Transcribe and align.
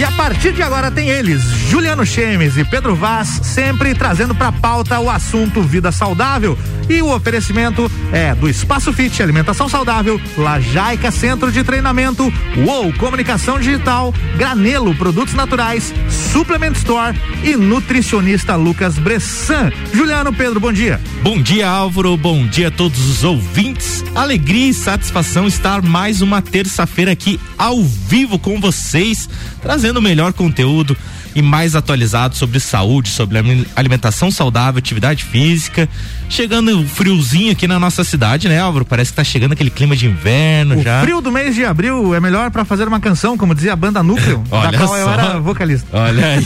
E 0.00 0.04
a 0.04 0.10
partir 0.12 0.54
de 0.54 0.62
agora 0.62 0.90
tem 0.90 1.10
eles, 1.10 1.42
Juliano 1.68 2.06
Chemes 2.06 2.56
e 2.56 2.64
Pedro 2.64 2.96
Vaz, 2.96 3.28
sempre 3.42 3.94
trazendo 3.94 4.34
para 4.34 4.50
pauta 4.50 4.98
o 4.98 5.10
assunto 5.10 5.60
vida 5.60 5.92
saudável. 5.92 6.56
E 6.88 7.02
o 7.02 7.14
oferecimento 7.14 7.88
é 8.10 8.34
do 8.34 8.48
Espaço 8.48 8.92
Fit 8.94 9.22
Alimentação 9.22 9.68
Saudável, 9.68 10.18
Lajaica 10.38 11.10
Centro 11.10 11.52
de 11.52 11.62
Treinamento, 11.62 12.32
UOL 12.56 12.92
Comunicação 12.94 13.60
Digital, 13.60 14.12
Granelo 14.36 14.94
Produtos 14.94 15.34
Naturais, 15.34 15.92
Suplement 16.08 16.72
Store 16.72 17.16
e 17.44 17.54
nutricionista 17.54 18.56
Lucas 18.56 18.98
Bressan. 18.98 19.70
Juliano 19.92 20.32
Pedro, 20.32 20.58
bom 20.58 20.72
dia. 20.72 20.98
Bom 21.22 21.40
dia, 21.40 21.68
Álvaro. 21.68 22.16
Bom 22.16 22.46
dia 22.46 22.68
a 22.68 22.70
todos 22.72 23.06
os 23.08 23.22
ouvintes. 23.22 24.02
Alegria 24.14 24.70
e 24.70 24.74
satisfação 24.74 25.46
estar 25.46 25.82
mais 25.82 26.22
uma 26.22 26.40
terça-feira 26.42 27.12
aqui 27.12 27.38
ao 27.56 27.84
vivo 27.84 28.38
com 28.38 28.60
vocês, 28.60 29.28
trazendo 29.60 29.98
o 29.98 30.02
melhor 30.02 30.32
conteúdo 30.32 30.96
e 31.34 31.42
mais 31.42 31.74
atualizado 31.74 32.36
sobre 32.36 32.58
saúde, 32.60 33.08
sobre 33.08 33.38
alimentação 33.76 34.30
saudável, 34.30 34.78
atividade 34.78 35.24
física. 35.24 35.88
Chegando 36.28 36.80
o 36.80 36.86
friozinho 36.86 37.50
aqui 37.50 37.66
na 37.66 37.78
nossa 37.78 38.04
cidade, 38.04 38.48
né, 38.48 38.60
Álvaro? 38.60 38.84
Parece 38.84 39.10
que 39.10 39.16
tá 39.16 39.24
chegando 39.24 39.52
aquele 39.52 39.70
clima 39.70 39.96
de 39.96 40.06
inverno 40.06 40.78
o 40.78 40.82
já. 40.82 41.00
O 41.00 41.02
frio 41.02 41.20
do 41.20 41.32
mês 41.32 41.54
de 41.54 41.64
abril 41.64 42.14
é 42.14 42.20
melhor 42.20 42.50
para 42.50 42.64
fazer 42.64 42.86
uma 42.86 43.00
canção, 43.00 43.36
como 43.36 43.54
dizia 43.54 43.72
a 43.72 43.76
banda 43.76 44.02
Núcleo, 44.02 44.44
Olha 44.50 44.70
da 44.70 44.78
qual 44.78 44.88
só. 44.88 44.96
eu 44.96 45.10
era 45.10 45.40
vocalista. 45.40 45.88
Olha 45.92 46.24
aí. 46.26 46.44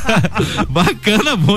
Bacana, 0.68 1.36
bom 1.36 1.56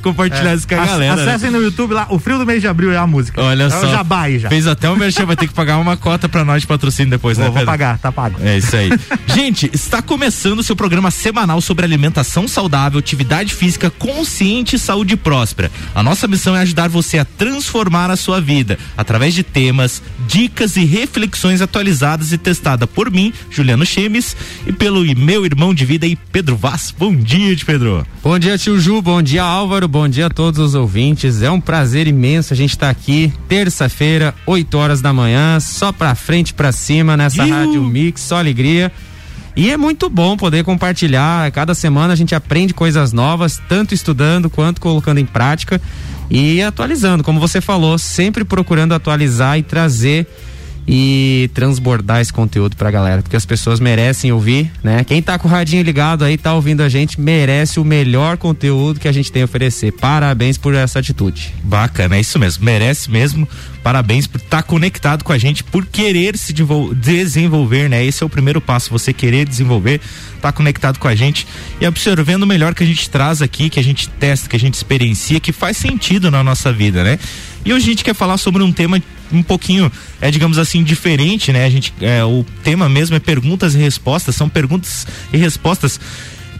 compartilhar 0.00 0.52
é. 0.52 0.54
isso 0.54 0.68
com 0.68 0.74
a 0.74 0.86
galera. 0.86 1.16
Né? 1.16 1.22
Acessem 1.22 1.50
né? 1.50 1.58
no 1.58 1.64
YouTube 1.64 1.92
lá, 1.92 2.06
o 2.10 2.18
frio 2.18 2.38
do 2.38 2.46
mês 2.46 2.60
de 2.60 2.68
abril 2.68 2.92
é 2.92 2.96
a 2.96 3.06
música. 3.06 3.42
Olha 3.42 3.64
é 3.64 3.70
só. 3.70 3.86
O 3.86 3.90
jabá 3.90 4.30
já. 4.30 4.48
Fez 4.48 4.66
até 4.66 4.88
um 4.88 4.96
merchan, 4.96 5.26
vai 5.26 5.36
ter 5.36 5.48
que 5.48 5.54
pagar 5.54 5.78
uma 5.78 5.96
cota 5.96 6.28
pra 6.28 6.44
nós 6.44 6.62
de 6.62 6.68
patrocínio 6.68 7.10
depois, 7.10 7.36
vou, 7.36 7.46
né, 7.46 7.50
Pedro? 7.50 7.66
Vou 7.66 7.72
pagar, 7.72 7.98
tá 7.98 8.12
pago. 8.12 8.38
É 8.42 8.58
isso 8.58 8.76
aí. 8.76 8.90
Gente, 9.26 9.70
está 9.72 10.00
começando 10.00 10.60
o 10.60 10.62
seu 10.62 10.76
programa 10.76 11.10
semanal 11.10 11.60
sobre 11.60 11.84
alimentação 11.92 12.48
saudável, 12.48 12.98
atividade 12.98 13.54
física 13.54 13.90
consciente 13.90 14.76
e 14.76 14.78
saúde 14.78 15.16
próspera. 15.16 15.70
A 15.94 16.02
nossa 16.02 16.26
missão 16.26 16.56
é 16.56 16.60
ajudar 16.60 16.88
você 16.88 17.18
a 17.18 17.24
transformar 17.24 18.10
a 18.10 18.16
sua 18.16 18.40
vida 18.40 18.78
através 18.96 19.34
de 19.34 19.42
temas, 19.42 20.02
dicas 20.26 20.76
e 20.76 20.84
reflexões 20.84 21.60
atualizadas 21.60 22.32
e 22.32 22.38
testada 22.38 22.86
por 22.86 23.10
mim, 23.10 23.32
Juliano 23.50 23.84
Chemes, 23.84 24.36
e 24.66 24.72
pelo 24.72 25.02
meu 25.16 25.44
irmão 25.44 25.74
de 25.74 25.84
vida 25.84 26.06
aí, 26.06 26.16
Pedro 26.30 26.56
Vaz. 26.56 26.94
Bom 26.96 27.14
dia, 27.14 27.54
de 27.54 27.64
Pedro. 27.64 28.06
Bom 28.22 28.38
dia, 28.38 28.56
tio 28.56 28.80
Ju. 28.80 29.02
Bom 29.02 29.20
dia, 29.22 29.42
Álvaro. 29.42 29.86
Bom 29.86 30.08
dia 30.08 30.26
a 30.26 30.30
todos 30.30 30.58
os 30.58 30.74
ouvintes. 30.74 31.42
É 31.42 31.50
um 31.50 31.60
prazer 31.60 32.06
imenso 32.06 32.52
a 32.52 32.56
gente 32.56 32.70
estar 32.70 32.86
tá 32.86 32.90
aqui, 32.90 33.32
terça-feira, 33.48 34.34
8 34.46 34.78
horas 34.78 35.00
da 35.00 35.12
manhã, 35.12 35.60
só 35.60 35.92
pra 35.92 36.14
frente, 36.14 36.54
pra 36.54 36.72
cima, 36.72 37.16
nessa 37.16 37.44
Iu. 37.44 37.54
rádio 37.54 37.82
Mix, 37.82 38.22
só 38.22 38.38
alegria. 38.38 38.92
E 39.54 39.70
é 39.70 39.76
muito 39.76 40.08
bom 40.08 40.36
poder 40.36 40.64
compartilhar. 40.64 41.50
Cada 41.52 41.74
semana 41.74 42.12
a 42.12 42.16
gente 42.16 42.34
aprende 42.34 42.72
coisas 42.72 43.12
novas, 43.12 43.60
tanto 43.68 43.94
estudando 43.94 44.48
quanto 44.48 44.80
colocando 44.80 45.18
em 45.18 45.26
prática 45.26 45.80
e 46.30 46.62
atualizando, 46.62 47.22
como 47.22 47.38
você 47.38 47.60
falou, 47.60 47.98
sempre 47.98 48.44
procurando 48.44 48.94
atualizar 48.94 49.58
e 49.58 49.62
trazer 49.62 50.26
e 50.86 51.48
transbordar 51.54 52.20
esse 52.20 52.32
conteúdo 52.32 52.76
pra 52.76 52.90
galera, 52.90 53.22
porque 53.22 53.36
as 53.36 53.46
pessoas 53.46 53.78
merecem 53.78 54.32
ouvir, 54.32 54.70
né? 54.82 55.04
Quem 55.04 55.22
tá 55.22 55.38
com 55.38 55.46
o 55.46 55.50
radinho 55.50 55.82
ligado 55.82 56.24
aí, 56.24 56.36
tá 56.36 56.54
ouvindo 56.54 56.82
a 56.82 56.88
gente, 56.88 57.20
merece 57.20 57.78
o 57.78 57.84
melhor 57.84 58.36
conteúdo 58.36 58.98
que 58.98 59.06
a 59.06 59.12
gente 59.12 59.30
tem 59.30 59.42
a 59.42 59.44
oferecer. 59.44 59.92
Parabéns 59.92 60.58
por 60.58 60.74
essa 60.74 60.98
atitude. 60.98 61.54
Bacana, 61.62 62.16
é 62.16 62.20
isso 62.20 62.38
mesmo, 62.38 62.64
merece 62.64 63.10
mesmo. 63.10 63.48
Parabéns 63.82 64.28
por 64.28 64.40
estar 64.40 64.58
tá 64.58 64.62
conectado 64.62 65.24
com 65.24 65.32
a 65.32 65.38
gente, 65.38 65.64
por 65.64 65.84
querer 65.86 66.36
se 66.36 66.54
desenvolver, 66.94 67.88
né? 67.88 68.04
Esse 68.04 68.22
é 68.22 68.26
o 68.26 68.28
primeiro 68.28 68.60
passo, 68.60 68.90
você 68.90 69.12
querer 69.12 69.46
desenvolver, 69.46 70.00
tá 70.40 70.52
conectado 70.52 70.98
com 70.98 71.08
a 71.08 71.14
gente 71.14 71.46
e 71.80 71.86
absorvendo 71.86 72.44
o 72.44 72.46
melhor 72.46 72.74
que 72.74 72.84
a 72.84 72.86
gente 72.86 73.10
traz 73.10 73.42
aqui, 73.42 73.68
que 73.68 73.80
a 73.80 73.82
gente 73.82 74.08
testa, 74.08 74.48
que 74.48 74.54
a 74.54 74.58
gente 74.58 74.74
experiencia, 74.74 75.40
que 75.40 75.52
faz 75.52 75.76
sentido 75.76 76.30
na 76.30 76.44
nossa 76.44 76.72
vida, 76.72 77.02
né? 77.02 77.18
E 77.64 77.72
hoje 77.72 77.86
a 77.86 77.88
gente 77.90 78.04
quer 78.04 78.14
falar 78.14 78.38
sobre 78.38 78.62
um 78.62 78.72
tema 78.72 79.00
um 79.32 79.42
pouquinho, 79.42 79.90
é 80.20 80.30
digamos 80.30 80.58
assim, 80.58 80.82
diferente, 80.82 81.52
né? 81.52 81.64
A 81.64 81.70
gente, 81.70 81.92
é, 82.00 82.24
o 82.24 82.44
tema 82.62 82.88
mesmo 82.88 83.16
é 83.16 83.20
perguntas 83.20 83.74
e 83.74 83.78
respostas, 83.78 84.36
são 84.36 84.48
perguntas 84.48 85.06
e 85.32 85.36
respostas 85.36 85.98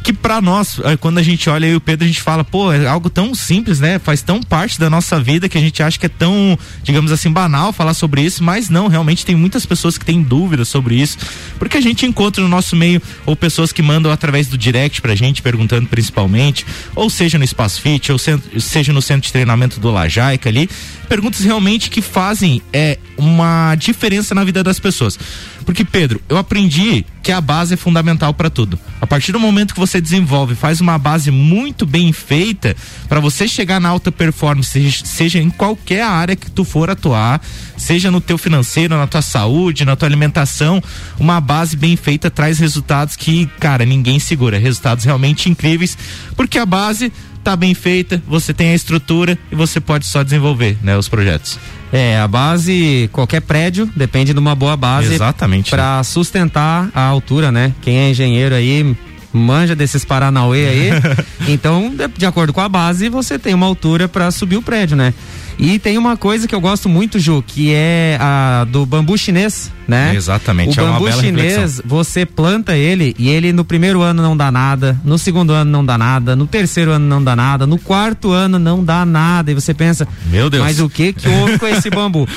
que 0.02 0.12
para 0.12 0.40
nós, 0.40 0.80
é, 0.84 0.96
quando 0.96 1.18
a 1.18 1.22
gente 1.22 1.48
olha 1.48 1.66
aí 1.66 1.76
o 1.76 1.80
Pedro, 1.80 2.04
a 2.04 2.08
gente 2.08 2.20
fala, 2.20 2.42
pô, 2.44 2.72
é 2.72 2.86
algo 2.86 3.08
tão 3.08 3.34
simples, 3.34 3.80
né? 3.80 3.98
Faz 3.98 4.22
tão 4.22 4.42
parte 4.42 4.78
da 4.78 4.90
nossa 4.90 5.20
vida 5.20 5.48
que 5.48 5.56
a 5.56 5.60
gente 5.60 5.82
acha 5.82 5.98
que 5.98 6.06
é 6.06 6.08
tão, 6.08 6.58
digamos 6.82 7.12
assim, 7.12 7.30
banal 7.30 7.72
falar 7.72 7.94
sobre 7.94 8.22
isso, 8.22 8.42
mas 8.42 8.68
não, 8.68 8.88
realmente 8.88 9.24
tem 9.24 9.36
muitas 9.36 9.64
pessoas 9.64 9.96
que 9.96 10.04
têm 10.04 10.22
dúvidas 10.22 10.68
sobre 10.68 11.00
isso, 11.00 11.18
porque 11.58 11.76
a 11.76 11.80
gente 11.80 12.04
encontra 12.04 12.42
no 12.42 12.48
nosso 12.48 12.74
meio 12.74 13.00
ou 13.24 13.36
pessoas 13.36 13.72
que 13.72 13.82
mandam 13.82 14.10
através 14.10 14.48
do 14.48 14.58
direct 14.58 15.00
pra 15.00 15.14
gente, 15.14 15.40
perguntando 15.40 15.88
principalmente, 15.88 16.66
ou 16.94 17.08
seja 17.08 17.38
no 17.38 17.44
Espaço 17.44 17.80
Fit, 17.80 18.10
ou 18.10 18.18
seja 18.18 18.92
no 18.92 19.00
centro 19.00 19.26
de 19.26 19.32
treinamento 19.32 19.78
do 19.78 19.90
Lajaica 19.90 20.48
ali, 20.48 20.68
perguntas 21.08 21.40
realmente 21.40 21.90
que 21.90 22.00
fazem 22.00 22.62
é 22.72 22.98
uma 23.16 23.74
diferença 23.76 24.34
na 24.34 24.42
vida 24.44 24.62
das 24.64 24.80
pessoas. 24.80 25.18
Porque, 25.62 25.84
Pedro, 25.84 26.20
eu 26.28 26.36
aprendi 26.36 27.04
que 27.22 27.30
a 27.30 27.40
base 27.40 27.74
é 27.74 27.76
fundamental 27.76 28.34
para 28.34 28.50
tudo. 28.50 28.78
A 29.00 29.06
partir 29.06 29.32
do 29.32 29.38
momento 29.38 29.74
que 29.74 29.80
você 29.80 30.00
desenvolve, 30.00 30.54
faz 30.54 30.80
uma 30.80 30.98
base 30.98 31.30
muito 31.30 31.86
bem 31.86 32.12
feita, 32.12 32.76
para 33.08 33.20
você 33.20 33.46
chegar 33.46 33.80
na 33.80 33.88
alta 33.88 34.10
performance, 34.10 34.92
seja, 35.04 35.38
em 35.38 35.50
qualquer 35.50 36.02
área 36.02 36.34
que 36.34 36.50
tu 36.50 36.64
for 36.64 36.90
atuar, 36.90 37.40
seja 37.76 38.10
no 38.10 38.20
teu 38.20 38.36
financeiro, 38.36 38.96
na 38.96 39.06
tua 39.06 39.22
saúde, 39.22 39.84
na 39.84 39.94
tua 39.94 40.08
alimentação, 40.08 40.82
uma 41.18 41.40
base 41.40 41.76
bem 41.76 41.96
feita 41.96 42.30
traz 42.30 42.58
resultados 42.58 43.14
que, 43.14 43.46
cara, 43.60 43.84
ninguém 43.84 44.18
segura. 44.18 44.58
Resultados 44.58 45.04
realmente 45.04 45.48
incríveis, 45.48 45.96
porque 46.36 46.58
a 46.58 46.66
base 46.66 47.12
tá 47.42 47.56
bem 47.56 47.74
feita, 47.74 48.22
você 48.26 48.52
tem 48.54 48.70
a 48.70 48.74
estrutura 48.74 49.38
e 49.50 49.54
você 49.54 49.80
pode 49.80 50.06
só 50.06 50.22
desenvolver, 50.22 50.76
né, 50.82 50.96
os 50.96 51.08
projetos. 51.08 51.58
É, 51.92 52.18
a 52.18 52.26
base, 52.26 53.10
qualquer 53.12 53.42
prédio 53.42 53.90
depende 53.94 54.32
de 54.32 54.38
uma 54.38 54.54
boa 54.54 54.76
base. 54.76 55.12
Exatamente. 55.12 55.70
Para 55.70 55.98
né? 55.98 56.02
sustentar 56.02 56.88
a 56.94 57.02
altura, 57.02 57.52
né? 57.52 57.74
Quem 57.82 57.98
é 57.98 58.10
engenheiro 58.10 58.54
aí 58.54 58.96
manja 59.32 59.74
desses 59.74 60.04
Paranauê 60.04 60.68
aí. 60.68 60.90
então, 61.48 61.90
de, 61.90 62.08
de, 62.08 62.26
acordo 62.26 62.52
com 62.52 62.60
a 62.60 62.68
base, 62.68 63.08
você 63.08 63.38
tem 63.38 63.54
uma 63.54 63.66
altura 63.66 64.08
para 64.08 64.30
subir 64.30 64.56
o 64.56 64.62
prédio, 64.62 64.96
né? 64.96 65.12
E 65.58 65.78
tem 65.78 65.98
uma 65.98 66.16
coisa 66.16 66.48
que 66.48 66.54
eu 66.54 66.60
gosto 66.60 66.88
muito, 66.88 67.18
Ju, 67.18 67.42
que 67.46 67.72
é 67.72 68.16
a 68.20 68.64
do 68.68 68.84
bambu 68.84 69.16
chinês, 69.16 69.70
né? 69.86 70.14
Exatamente, 70.14 70.78
o 70.78 70.82
é 70.82 70.86
bambu 70.86 71.12
chinês, 71.12 71.52
reflexão. 71.54 71.84
você 71.86 72.26
planta 72.26 72.76
ele 72.76 73.14
e 73.18 73.28
ele 73.28 73.52
no 73.52 73.64
primeiro 73.64 74.02
ano 74.02 74.22
não 74.22 74.36
dá 74.36 74.50
nada, 74.50 74.98
no 75.04 75.18
segundo 75.18 75.52
ano 75.52 75.70
não 75.70 75.84
dá 75.84 75.96
nada, 75.96 76.34
no 76.34 76.46
terceiro 76.46 76.92
ano 76.92 77.06
não 77.06 77.22
dá 77.22 77.36
nada, 77.36 77.66
no 77.66 77.78
quarto 77.78 78.32
ano 78.32 78.58
não 78.58 78.82
dá 78.84 79.04
nada. 79.04 79.50
E 79.50 79.54
você 79.54 79.72
pensa, 79.74 80.06
meu 80.26 80.48
Deus. 80.50 80.64
Mas 80.64 80.80
o 80.80 80.88
que 80.88 81.12
que 81.12 81.28
houve 81.28 81.58
com 81.58 81.66
esse 81.66 81.90
bambu? 81.90 82.28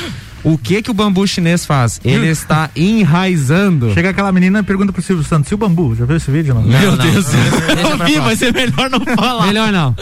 O 0.43 0.59
que 0.59 0.79
que 0.83 0.91
o 0.91 0.93
bambu 0.93 1.27
chinês 1.27 1.65
faz? 1.65 1.99
Ele 2.05 2.27
está 2.27 2.69
enraizando. 2.75 3.91
Chega 3.95 4.11
aquela 4.11 4.31
menina 4.31 4.59
e 4.59 4.63
pergunta 4.63 4.93
pro 4.93 5.01
Silvio 5.01 5.25
Santos, 5.25 5.51
e 5.51 5.55
o 5.55 5.57
bambu? 5.57 5.95
Já 5.95 6.05
viu 6.05 6.17
esse 6.17 6.29
vídeo? 6.29 6.53
Não? 6.53 6.61
Meu 6.61 6.95
não, 6.95 6.97
Deus. 6.97 7.25
Não, 7.33 7.89
eu 7.89 8.05
vi, 8.05 8.19
mas 8.19 8.41
é 8.43 8.51
melhor 8.51 8.87
não 8.87 8.99
falar. 9.15 9.47
Melhor 9.47 9.71
não. 9.71 9.95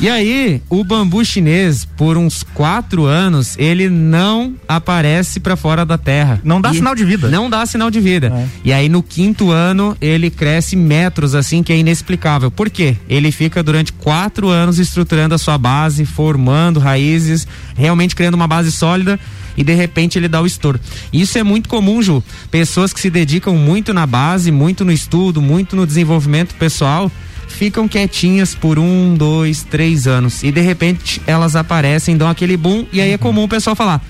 E 0.00 0.08
aí, 0.08 0.62
o 0.70 0.82
bambu 0.82 1.22
chinês, 1.22 1.84
por 1.84 2.16
uns 2.16 2.42
quatro 2.42 3.04
anos, 3.04 3.54
ele 3.58 3.90
não 3.90 4.54
aparece 4.66 5.38
para 5.38 5.56
fora 5.56 5.84
da 5.84 5.98
terra. 5.98 6.40
Não 6.42 6.58
dá 6.58 6.70
e 6.70 6.76
sinal 6.76 6.94
de 6.94 7.04
vida. 7.04 7.28
Não 7.28 7.50
dá 7.50 7.66
sinal 7.66 7.90
de 7.90 8.00
vida. 8.00 8.32
É. 8.34 8.48
E 8.64 8.72
aí, 8.72 8.88
no 8.88 9.02
quinto 9.02 9.50
ano, 9.50 9.94
ele 10.00 10.30
cresce 10.30 10.74
metros, 10.74 11.34
assim, 11.34 11.62
que 11.62 11.70
é 11.70 11.76
inexplicável. 11.76 12.50
Por 12.50 12.70
quê? 12.70 12.96
Ele 13.10 13.30
fica 13.30 13.62
durante 13.62 13.92
quatro 13.92 14.48
anos 14.48 14.78
estruturando 14.78 15.34
a 15.34 15.38
sua 15.38 15.58
base, 15.58 16.06
formando 16.06 16.80
raízes, 16.80 17.46
realmente 17.76 18.16
criando 18.16 18.34
uma 18.34 18.48
base 18.48 18.72
sólida 18.72 19.20
e 19.56 19.64
de 19.64 19.74
repente 19.74 20.18
ele 20.18 20.28
dá 20.28 20.40
o 20.40 20.46
estouro. 20.46 20.80
Isso 21.12 21.38
é 21.38 21.42
muito 21.42 21.68
comum, 21.68 22.02
Ju. 22.02 22.22
Pessoas 22.50 22.92
que 22.92 23.00
se 23.00 23.10
dedicam 23.10 23.54
muito 23.54 23.92
na 23.92 24.06
base, 24.06 24.50
muito 24.50 24.84
no 24.84 24.92
estudo, 24.92 25.40
muito 25.40 25.76
no 25.76 25.86
desenvolvimento 25.86 26.54
pessoal, 26.54 27.10
ficam 27.48 27.88
quietinhas 27.88 28.54
por 28.54 28.78
um, 28.78 29.14
dois, 29.14 29.62
três 29.64 30.06
anos 30.06 30.42
e 30.42 30.52
de 30.52 30.60
repente 30.60 31.20
elas 31.26 31.56
aparecem, 31.56 32.16
dão 32.16 32.28
aquele 32.28 32.56
boom 32.56 32.86
e 32.92 33.00
aí 33.00 33.12
é 33.12 33.18
comum 33.18 33.44
o 33.44 33.48
pessoal 33.48 33.76
falar. 33.76 34.00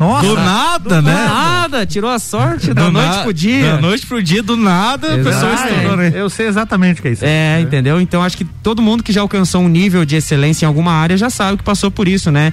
Nossa, 0.00 0.26
do 0.26 0.34
nada, 0.34 1.02
do 1.02 1.02
né? 1.02 1.12
Do 1.12 1.34
nada, 1.34 1.86
tirou 1.86 2.10
a 2.10 2.18
sorte 2.18 2.72
da 2.72 2.90
noite 2.90 3.22
pro 3.22 3.34
dia. 3.34 3.72
Da 3.72 3.80
noite 3.82 4.06
pro 4.06 4.22
dia, 4.22 4.42
do 4.42 4.56
nada, 4.56 5.08
Exato. 5.08 5.20
a 5.20 5.32
pessoa 5.32 5.54
estourou, 5.54 5.96
né? 5.98 6.12
Eu 6.14 6.30
sei 6.30 6.46
exatamente 6.46 7.00
o 7.00 7.02
que 7.02 7.08
é 7.08 7.12
isso. 7.12 7.24
É, 7.24 7.58
é, 7.58 7.60
entendeu? 7.60 8.00
Então 8.00 8.22
acho 8.22 8.34
que 8.34 8.44
todo 8.62 8.80
mundo 8.80 9.02
que 9.02 9.12
já 9.12 9.20
alcançou 9.20 9.60
um 9.60 9.68
nível 9.68 10.06
de 10.06 10.16
excelência 10.16 10.64
em 10.64 10.68
alguma 10.68 10.92
área 10.92 11.18
já 11.18 11.28
sabe 11.28 11.58
que 11.58 11.64
passou 11.64 11.90
por 11.90 12.08
isso, 12.08 12.30
né? 12.30 12.50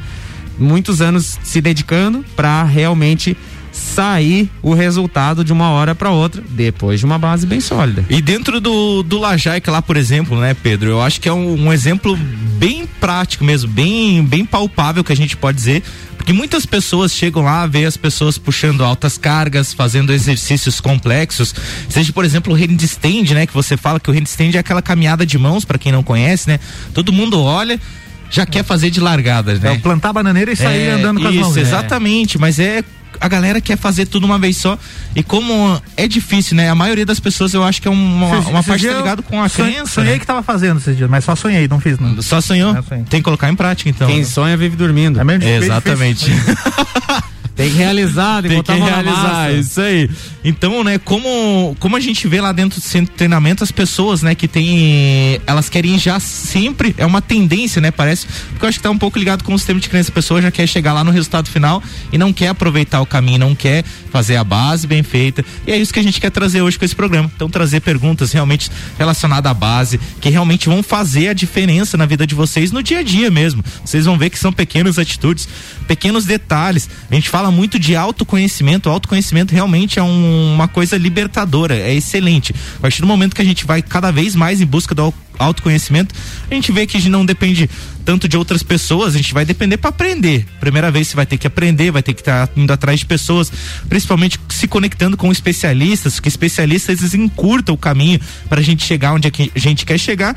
Muitos 0.60 1.02
anos 1.02 1.38
se 1.44 1.62
dedicando 1.62 2.26
para 2.36 2.64
realmente 2.64 3.38
sair 3.78 4.50
o 4.62 4.74
resultado 4.74 5.44
de 5.44 5.54
uma 5.54 5.70
hora 5.70 5.94
para 5.94 6.10
outra, 6.10 6.44
depois 6.50 7.00
de 7.00 7.06
uma 7.06 7.20
base 7.20 7.46
bem 7.46 7.60
sólida. 7.60 8.04
E 8.10 8.22
dentro 8.22 8.60
do, 8.60 9.04
do 9.04 9.20
Lajaica 9.20 9.72
lá, 9.72 9.82
por 9.82 9.96
exemplo, 9.96 10.40
né, 10.40 10.56
Pedro? 10.56 10.90
Eu 10.90 11.02
acho 11.02 11.22
que 11.22 11.30
é 11.30 11.34
um, 11.34 11.68
um 11.68 11.72
exemplo 11.72 12.18
bem 12.58 12.88
prático 13.00 13.44
mesmo, 13.44 13.70
bem, 13.70 14.24
bem 14.24 14.44
palpável 14.44 15.04
que 15.04 15.14
a 15.14 15.16
gente 15.16 15.38
pode 15.38 15.58
dizer, 15.58 15.84
porque 16.18 16.34
muitas 16.34 16.66
pessoas 16.66 17.14
chegam 17.14 17.44
lá, 17.44 17.66
vê 17.68 17.86
as 17.86 17.96
pessoas 17.96 18.38
puxando 18.38 18.84
altas 18.84 19.18
cargas, 19.18 19.74
fazendo 19.74 20.12
exercícios 20.12 20.82
complexos, 20.82 21.54
seja, 21.88 22.12
por 22.12 22.26
exemplo, 22.26 22.54
o 22.54 22.56
handstand, 22.56 23.34
né, 23.34 23.46
que 23.46 23.54
você 23.54 23.78
fala 23.78 24.00
que 24.00 24.10
o 24.10 24.14
handstand 24.14 24.56
é 24.56 24.60
aquela 24.60 24.82
caminhada 24.82 25.26
de 25.26 25.38
mãos, 25.38 25.64
para 25.64 25.78
quem 25.78 25.92
não 25.92 26.04
conhece, 26.04 26.50
né? 26.50 26.60
Todo 26.94 27.14
mundo 27.14 27.40
olha 27.40 27.80
já 28.30 28.46
quer 28.46 28.64
fazer 28.64 28.90
de 28.90 29.00
largadas, 29.00 29.60
né? 29.60 29.74
É 29.74 29.78
plantar 29.78 30.14
bananeira 30.14 30.52
e 30.52 30.56
sair 30.56 30.88
é, 30.88 30.92
andando 30.92 31.22
com 31.22 31.30
isso, 31.30 31.40
as 31.40 31.46
mãos. 31.46 31.56
Né? 31.56 31.62
Exatamente, 31.62 32.38
mas 32.38 32.60
é 32.60 32.84
a 33.20 33.28
galera 33.28 33.60
quer 33.60 33.78
fazer 33.78 34.06
tudo 34.06 34.26
uma 34.26 34.38
vez 34.38 34.58
só. 34.58 34.78
E 35.16 35.24
como 35.24 35.82
é 35.96 36.08
difícil, 36.08 36.56
né? 36.56 36.70
A 36.70 36.76
maioria 36.76 37.06
das 37.06 37.20
pessoas 37.20 37.54
eu 37.54 37.64
acho 37.64 37.82
que 37.82 37.88
é 37.88 37.92
uma, 37.92 38.40
uma 38.40 38.64
parte 38.64 38.88
tá 38.88 38.94
ligado 38.94 39.24
com 39.24 39.42
a 39.42 39.50
sonhei, 39.50 39.74
crença. 39.74 39.92
Sonhei 39.92 40.14
né? 40.14 40.20
que 40.20 40.26
tava 40.26 40.44
fazendo 40.44 40.78
esses 40.78 40.96
dias, 40.96 41.10
mas 41.10 41.24
só 41.24 41.36
sonhei, 41.36 41.68
não 41.68 41.80
fiz. 41.80 41.98
Não. 42.00 42.22
Só 42.22 42.42
sonhou? 42.42 42.76
É, 42.76 42.82
Tem 43.10 43.20
que 43.20 43.24
colocar 43.24 43.50
em 43.50 43.56
prática, 43.56 43.90
então. 43.90 44.08
Quem 44.08 44.24
sonha 44.24 44.56
vive 44.56 44.76
dormindo. 44.76 45.20
É 45.20 45.24
mesmo 45.24 45.48
Exatamente. 45.48 46.30
Tem 47.58 47.72
que 47.72 47.76
realizar, 47.76 48.44
tem, 48.44 48.62
tem 48.62 48.64
que 48.64 48.72
realizar, 48.84 49.52
isso 49.52 49.82
aí. 49.82 50.08
Então, 50.44 50.84
né, 50.84 51.00
como, 51.00 51.76
como 51.80 51.96
a 51.96 52.00
gente 52.00 52.28
vê 52.28 52.40
lá 52.40 52.52
dentro 52.52 52.80
do 52.80 52.84
centro 52.84 53.12
de 53.12 53.18
treinamento, 53.18 53.64
as 53.64 53.72
pessoas, 53.72 54.22
né, 54.22 54.36
que 54.36 54.48
tem, 54.48 55.42
elas 55.48 55.68
querem 55.68 55.98
já 55.98 56.20
sempre, 56.20 56.94
é 57.00 57.06
uma 57.06 57.20
tendência, 57.20 57.82
né, 57.82 57.90
parece, 57.90 58.28
porque 58.52 58.64
eu 58.64 58.70
acho 58.70 58.78
que 58.78 58.84
tá 58.84 58.92
um 58.92 58.98
pouco 58.98 59.18
ligado 59.18 59.44
com 59.44 59.56
o 59.56 59.58
sistema 59.58 59.80
de 59.80 59.90
crença, 59.90 60.12
a 60.12 60.14
pessoa 60.14 60.40
já 60.40 60.52
quer 60.52 60.68
chegar 60.68 60.94
lá 60.94 61.04
no 61.04 61.10
resultado 61.10 61.50
final 61.50 61.82
e 62.14 62.18
não 62.18 62.32
quer 62.32 62.50
aproveitar 62.50 63.02
o 63.02 63.08
caminho, 63.08 63.40
não 63.40 63.56
quer 63.56 63.84
fazer 64.12 64.36
a 64.36 64.44
base 64.44 64.86
bem 64.86 65.02
feita, 65.02 65.44
e 65.66 65.72
é 65.72 65.78
isso 65.78 65.92
que 65.92 66.00
a 66.00 66.04
gente 66.04 66.22
quer 66.22 66.30
trazer 66.30 66.62
hoje 66.62 66.78
com 66.78 66.86
esse 66.86 66.96
programa, 66.96 67.30
então 67.36 67.50
trazer 67.50 67.80
perguntas 67.80 68.32
realmente 68.32 68.70
relacionadas 69.00 69.50
à 69.50 69.54
base, 69.54 70.00
que 70.22 70.30
realmente 70.30 70.70
vão 70.70 70.84
fazer 70.84 71.30
a 71.30 71.34
diferença 71.34 71.98
na 71.98 72.06
vida 72.06 72.28
de 72.28 72.36
vocês 72.36 72.72
no 72.72 72.84
dia 72.84 73.00
a 73.00 73.04
dia 73.04 73.32
mesmo, 73.32 73.64
vocês 73.84 74.06
vão 74.06 74.16
ver 74.16 74.30
que 74.30 74.38
são 74.38 74.54
pequenas 74.54 75.00
atitudes, 75.00 75.50
pequenos 75.88 76.24
detalhes, 76.24 76.88
a 77.10 77.16
gente 77.16 77.30
fala 77.30 77.47
muito 77.52 77.80
de 77.80 77.96
autoconhecimento, 77.96 78.90
o 78.90 78.92
autoconhecimento 78.92 79.54
realmente 79.54 80.00
é 80.00 80.04
um, 80.04 80.54
uma 80.54 80.68
coisa 80.68 80.98
libertadora, 80.98 81.76
é 81.76 81.94
excelente. 81.94 82.54
A 82.78 82.82
partir 82.82 83.02
do 83.02 83.08
momento 83.08 83.36
que 83.36 83.42
a 83.42 83.46
gente 83.46 83.66
vai 83.66 83.82
cada 83.82 84.12
vez 84.12 84.36
mais 84.36 84.62
em 84.62 84.66
busca 84.66 84.94
do 84.94 85.14
autoconhecimento, 85.40 86.16
a 86.50 86.54
gente 86.54 86.72
vê 86.72 86.88
que 86.88 86.98
a 86.98 87.00
gente 87.00 87.10
não 87.10 87.26
depende 87.26 87.70
tanto 88.04 88.28
de 88.28 88.38
outras 88.38 88.64
pessoas, 88.64 89.14
a 89.14 89.18
gente 89.18 89.34
vai 89.34 89.46
depender 89.46 89.78
para 89.78 89.90
aprender. 89.90 90.46
Primeira 90.60 90.90
vez 90.90 91.08
você 91.08 91.16
vai 91.16 91.26
ter 91.26 91.38
que 91.38 91.46
aprender, 91.46 91.92
vai 91.92 92.02
ter 92.02 92.14
que 92.14 92.22
estar 92.22 92.48
tá 92.48 92.54
indo 92.56 92.72
atrás 92.72 93.00
de 93.00 93.06
pessoas, 93.06 93.52
principalmente 93.90 94.40
se 94.50 94.68
conectando 94.68 95.18
com 95.18 95.32
especialistas, 95.32 96.20
que 96.20 96.28
especialistas 96.28 97.00
eles 97.00 97.14
encurtam 97.14 97.76
o 97.76 97.78
caminho 97.78 98.20
para 98.50 98.62
a 98.62 98.64
gente 98.64 98.86
chegar 98.86 99.14
onde 99.14 99.28
a 99.28 99.60
gente 99.60 99.86
quer 99.86 99.98
chegar 99.98 100.36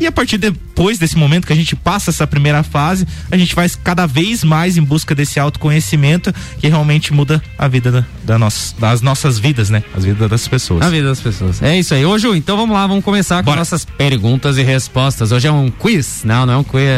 e 0.00 0.06
a 0.06 0.12
partir 0.12 0.38
depois 0.38 0.98
desse 0.98 1.16
momento 1.16 1.46
que 1.46 1.52
a 1.52 1.56
gente 1.56 1.74
passa 1.74 2.10
essa 2.10 2.26
primeira 2.26 2.62
fase, 2.62 3.06
a 3.30 3.36
gente 3.36 3.54
vai 3.54 3.68
cada 3.82 4.06
vez 4.06 4.44
mais 4.44 4.76
em 4.76 4.82
busca 4.82 5.14
desse 5.14 5.40
autoconhecimento 5.40 6.32
que 6.58 6.68
realmente 6.68 7.12
muda 7.12 7.42
a 7.58 7.66
vida 7.66 7.90
da, 7.90 8.04
da 8.24 8.38
nossa, 8.38 8.74
das 8.78 9.00
nossas 9.00 9.38
vidas, 9.38 9.70
né? 9.70 9.82
As 9.96 10.04
vidas 10.04 10.28
das 10.30 10.46
pessoas. 10.46 10.82
A 10.82 10.90
vida 10.90 11.08
das 11.08 11.20
pessoas. 11.20 11.62
É 11.62 11.78
isso 11.78 11.94
aí. 11.94 12.04
Ô 12.04 12.16
Ju, 12.18 12.34
então 12.34 12.56
vamos 12.56 12.74
lá, 12.74 12.86
vamos 12.86 13.04
começar 13.04 13.42
com 13.42 13.54
nossas 13.54 13.84
perguntas 13.84 14.56
e 14.56 14.62
respostas. 14.62 15.32
Hoje 15.32 15.48
é 15.48 15.52
um 15.52 15.70
quiz. 15.70 16.22
Não, 16.24 16.46
não 16.46 16.54
é 16.54 16.56
um 16.56 16.64
quiz. 16.64 16.78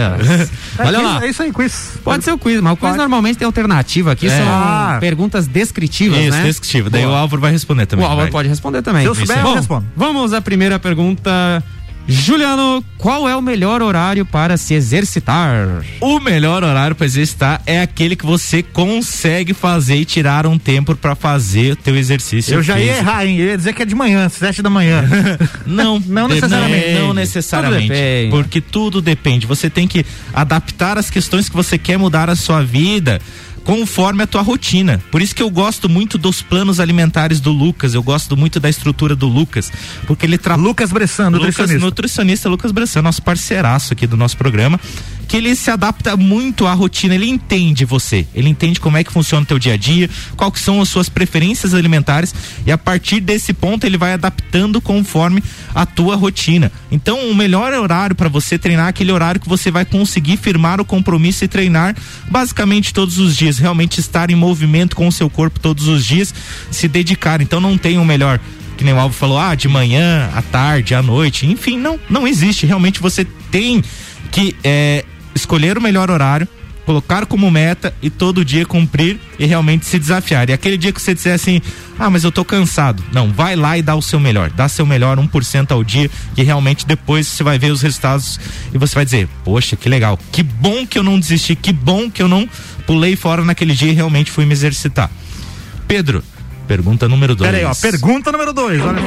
É, 0.79 0.87
Olha 0.87 1.01
lá. 1.01 1.25
É 1.25 1.29
isso 1.29 1.43
aí, 1.43 1.53
quiz. 1.53 1.99
Pode 2.03 2.25
ser 2.25 2.31
o 2.31 2.35
um 2.35 2.39
quiz, 2.39 2.61
mas 2.61 2.73
o 2.73 2.77
quiz 2.77 2.91
Pode. 2.91 2.99
normalmente 2.99 3.37
tem 3.37 3.47
alternativa 3.47 4.13
aqui, 4.13 4.27
é. 4.27 4.39
são 4.39 4.47
ah. 4.49 4.97
perguntas 5.01 5.47
descritivas, 5.47 6.19
isso, 6.19 6.31
né? 6.31 6.45
descritiva. 6.45 6.89
Daí 6.89 7.05
o 7.05 7.11
Álvaro 7.11 7.41
vai 7.41 7.51
responder 7.51 7.87
também. 7.87 8.05
O 8.05 8.09
Álvaro 8.09 8.27
vai. 8.27 8.33
pode 8.33 8.49
responder 8.49 8.83
também. 8.83 9.03
Se 9.03 9.09
eu 9.09 9.15
souber, 9.15 9.39
eu 9.39 9.55
respondo. 9.55 9.87
Vamos 9.97 10.33
à 10.33 10.41
primeira 10.41 10.79
pergunta 10.79 11.63
Juliano, 12.07 12.85
qual 12.99 13.29
é 13.29 13.37
o 13.37 13.41
melhor 13.41 13.83
horário 13.83 14.27
para 14.27 14.57
se 14.57 14.75
exercitar? 14.75 15.83
O 16.01 16.19
melhor 16.19 16.65
horário 16.65 16.97
para 16.97 17.07
exercitar 17.07 17.63
é 17.65 17.81
aquele 17.81 18.17
que 18.17 18.27
você 18.27 18.63
consegue 18.63 19.55
fazer 19.55 19.97
e 19.97 20.05
tirar 20.05 20.47
um 20.47 20.59
tempo 20.59 20.95
para 20.97 21.15
fazer 21.15 21.73
o 21.73 21.77
teu 21.77 21.97
exercício. 21.97 22.55
Eu 22.55 22.63
já 22.63 22.75
físico. 22.75 22.93
ia 22.93 22.99
errar, 22.99 23.27
hein? 23.27 23.39
Eu 23.39 23.47
ia 23.47 23.57
dizer 23.57 23.73
que 23.73 23.83
é 23.83 23.85
de 23.85 23.95
manhã, 23.95 24.29
sete 24.29 24.61
da 24.61 24.71
manhã. 24.71 25.05
não, 25.65 26.01
não 26.07 26.27
necessariamente. 26.29 26.95
Não, 26.95 27.07
não 27.09 27.15
necessariamente. 27.15 27.89
Tudo 27.89 28.31
porque 28.31 28.61
tudo 28.61 29.01
depende. 29.01 29.47
Você 29.47 29.71
tem 29.71 29.87
que 29.87 30.05
adaptar 30.35 30.99
as 30.99 31.11
questões 31.11 31.49
que 31.49 31.57
você 31.57 31.79
quer 31.79 31.97
mudar 31.97 32.29
a 32.29 32.37
sua 32.37 32.63
vida 32.63 33.21
conforme 33.65 34.23
a 34.23 34.27
tua 34.27 34.43
rotina. 34.43 35.03
Por 35.11 35.23
isso 35.23 35.35
que 35.35 35.43
eu 35.43 35.51
gosto 35.51 35.89
muito 35.89 36.19
dos 36.19 36.43
planos 36.43 36.81
alimentares 36.81 37.41
do 37.41 37.51
Lucas, 37.51 37.95
eu 37.95 38.03
gosto 38.03 38.37
muito 38.37 38.59
da 38.59 38.69
estrutura 38.69 39.15
do 39.15 39.27
Lucas, 39.27 39.71
porque 40.07 40.27
ele 40.27 40.39
trabalha. 40.39 40.69
Lucas 40.69 40.93
Bressan, 40.93 41.31
nutricionista. 41.31 41.75
Lucas, 41.75 41.83
nutricionista 41.83 42.49
Lucas 42.49 42.73
Bressan, 42.73 43.03
nosso 43.03 43.23
parceiraço 43.23 43.93
aqui 43.93 44.07
do 44.07 44.17
nosso 44.17 44.37
programa 44.37 44.81
que 45.31 45.37
ele 45.37 45.55
se 45.55 45.71
adapta 45.71 46.17
muito 46.17 46.67
à 46.67 46.73
rotina, 46.73 47.15
ele 47.15 47.29
entende 47.29 47.85
você, 47.85 48.27
ele 48.35 48.49
entende 48.49 48.81
como 48.81 48.97
é 48.97 49.05
que 49.05 49.13
funciona 49.13 49.45
o 49.45 49.47
teu 49.47 49.61
dia 49.61 49.75
a 49.75 49.77
dia, 49.77 50.11
quais 50.37 50.59
são 50.59 50.81
as 50.81 50.89
suas 50.89 51.09
preferências 51.09 51.73
alimentares 51.73 52.35
e 52.67 52.73
a 52.73 52.77
partir 52.77 53.21
desse 53.21 53.53
ponto 53.53 53.87
ele 53.87 53.97
vai 53.97 54.15
adaptando 54.15 54.81
conforme 54.81 55.41
a 55.73 55.87
tua 55.87 56.17
rotina. 56.17 56.73
Então, 56.91 57.31
o 57.31 57.33
melhor 57.33 57.73
horário 57.73 58.17
para 58.17 58.29
você 58.29 58.59
treinar 58.59 58.87
é 58.87 58.91
aquele 58.91 59.13
horário 59.13 59.41
que 59.41 59.49
você 59.49 59.71
vai 59.71 59.85
conseguir 59.85 60.37
firmar 60.37 60.81
o 60.81 60.85
compromisso 60.85 61.45
e 61.45 61.49
treinar 61.49 61.95
basicamente 62.29 62.93
todos 62.93 63.19
os 63.19 63.37
dias, 63.37 63.57
realmente 63.57 64.01
estar 64.01 64.33
em 64.33 64.35
movimento 64.35 64.97
com 64.97 65.07
o 65.07 65.13
seu 65.13 65.31
corpo 65.31 65.61
todos 65.61 65.87
os 65.87 66.05
dias, 66.05 66.35
se 66.73 66.89
dedicar. 66.89 67.41
Então, 67.41 67.61
não 67.61 67.79
tem 67.79 67.99
o 67.99 68.01
um 68.01 68.05
melhor 68.05 68.41
que 68.77 68.83
nem 68.83 68.95
o 68.95 68.99
Alvo 68.99 69.15
falou, 69.15 69.39
ah, 69.39 69.55
de 69.55 69.69
manhã, 69.69 70.29
à 70.35 70.43
tarde, 70.43 70.93
à 70.93 71.03
noite, 71.03 71.47
enfim, 71.47 71.79
não, 71.79 72.01
não 72.09 72.27
existe. 72.27 72.67
Realmente 72.67 72.99
você 72.99 73.25
tem 73.51 73.85
que 74.31 74.57
é, 74.65 75.05
escolher 75.35 75.79
o 75.79 75.81
melhor 75.81 76.11
horário, 76.11 76.49
colocar 76.85 77.25
como 77.27 77.49
meta 77.51 77.95
e 78.03 78.11
todo 78.11 78.45
dia 78.45 78.67
cumprir 78.67 79.21
e 79.39 79.47
realmente 79.47 79.87
se 79.87 79.99
desafiar. 79.99 80.51
E 80.51 80.53
aquele 80.53 80.77
dia 80.77 80.93
que 80.93 81.01
você 81.01 81.15
disser 81.15 81.35
assim, 81.35 81.63
ah, 81.99 82.11
mas 82.11 82.25
eu 82.25 82.33
tô 82.33 82.45
cansado. 82.45 83.03
Não, 83.13 83.31
vai 83.31 83.55
lá 83.55 83.79
e 83.79 83.83
dá 83.83 83.95
o 83.95 84.03
seu 84.03 84.19
melhor. 84.19 84.51
Dá 84.51 84.69
seu 84.69 84.85
melhor 84.85 85.17
1% 85.19 85.71
ao 85.71 85.85
dia, 85.85 86.11
que 86.35 86.43
realmente 86.43 86.87
depois 86.87 87.27
você 87.27 87.45
vai 87.45 87.59
ver 87.59 87.71
os 87.71 87.81
resultados 87.83 88.41
e 88.75 88.79
você 88.79 88.95
vai 88.95 89.05
dizer, 89.05 89.29
poxa, 89.45 89.77
que 89.77 89.89
legal. 89.89 90.19
Que 90.33 90.43
bom 90.43 90.87
que 90.87 90.99
eu 90.99 91.03
não 91.03 91.19
desisti, 91.19 91.55
que 91.55 91.73
bom 91.73 92.11
que 92.11 92.23
eu 92.23 92.29
não 92.29 92.49
pulei 92.87 93.15
fora 93.15 93.45
naquele 93.45 93.75
dia 93.75 93.93
e 93.93 93.95
realmente 93.95 94.31
fui 94.31 94.45
me 94.45 94.53
exercitar. 94.53 95.11
Pedro, 95.87 96.25
pergunta 96.67 97.09
número 97.09 97.37
2. 97.37 97.51
Peraí, 97.51 97.65
ó, 97.65 97.75
pergunta 97.75 98.33
número 98.33 98.53
2, 98.53 98.81
olha. 98.81 99.01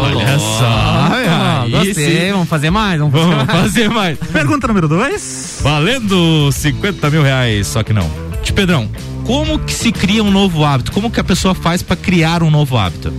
Olha 0.00 0.38
só. 0.38 1.41
Ah, 1.62 1.68
gostei. 1.68 2.32
Vamos 2.32 2.48
fazer 2.48 2.70
mais? 2.70 2.98
Vamos, 2.98 3.14
vamos 3.20 3.44
fazer 3.44 3.88
mais. 3.88 4.18
Pergunta 4.32 4.66
número 4.66 4.88
dois. 4.88 5.60
Valendo 5.62 6.50
50 6.52 7.10
mil 7.10 7.22
reais, 7.22 7.66
só 7.66 7.82
que 7.82 7.92
não. 7.92 8.10
Tio 8.42 8.54
Pedrão, 8.54 8.88
como 9.24 9.58
que 9.58 9.72
se 9.72 9.92
cria 9.92 10.22
um 10.22 10.30
novo 10.30 10.64
hábito? 10.64 10.92
Como 10.92 11.10
que 11.10 11.20
a 11.20 11.24
pessoa 11.24 11.54
faz 11.54 11.82
para 11.82 11.96
criar 11.96 12.42
um 12.42 12.50
novo 12.50 12.76
hábito? 12.76 13.12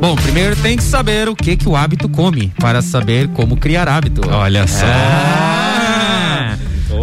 Bom, 0.00 0.16
primeiro 0.16 0.56
tem 0.56 0.76
que 0.76 0.82
saber 0.82 1.28
o 1.28 1.36
que 1.36 1.56
que 1.56 1.68
o 1.68 1.76
hábito 1.76 2.08
come 2.08 2.52
para 2.58 2.80
saber 2.80 3.28
como 3.28 3.56
criar 3.56 3.86
hábito. 3.88 4.22
Olha 4.30 4.66
só. 4.66 4.86
É. 4.86 5.49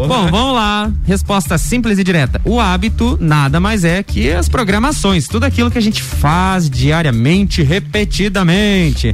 Bom, 0.07 0.27
vamos 0.31 0.55
lá. 0.55 0.91
Resposta 1.05 1.57
simples 1.57 1.99
e 1.99 2.03
direta. 2.03 2.41
O 2.45 2.59
hábito 2.59 3.17
nada 3.19 3.59
mais 3.59 3.83
é 3.83 4.01
que 4.01 4.31
as 4.31 4.47
programações, 4.47 5.27
tudo 5.27 5.43
aquilo 5.43 5.69
que 5.69 5.77
a 5.77 5.81
gente 5.81 6.01
faz 6.01 6.69
diariamente, 6.69 7.61
repetidamente. 7.63 9.13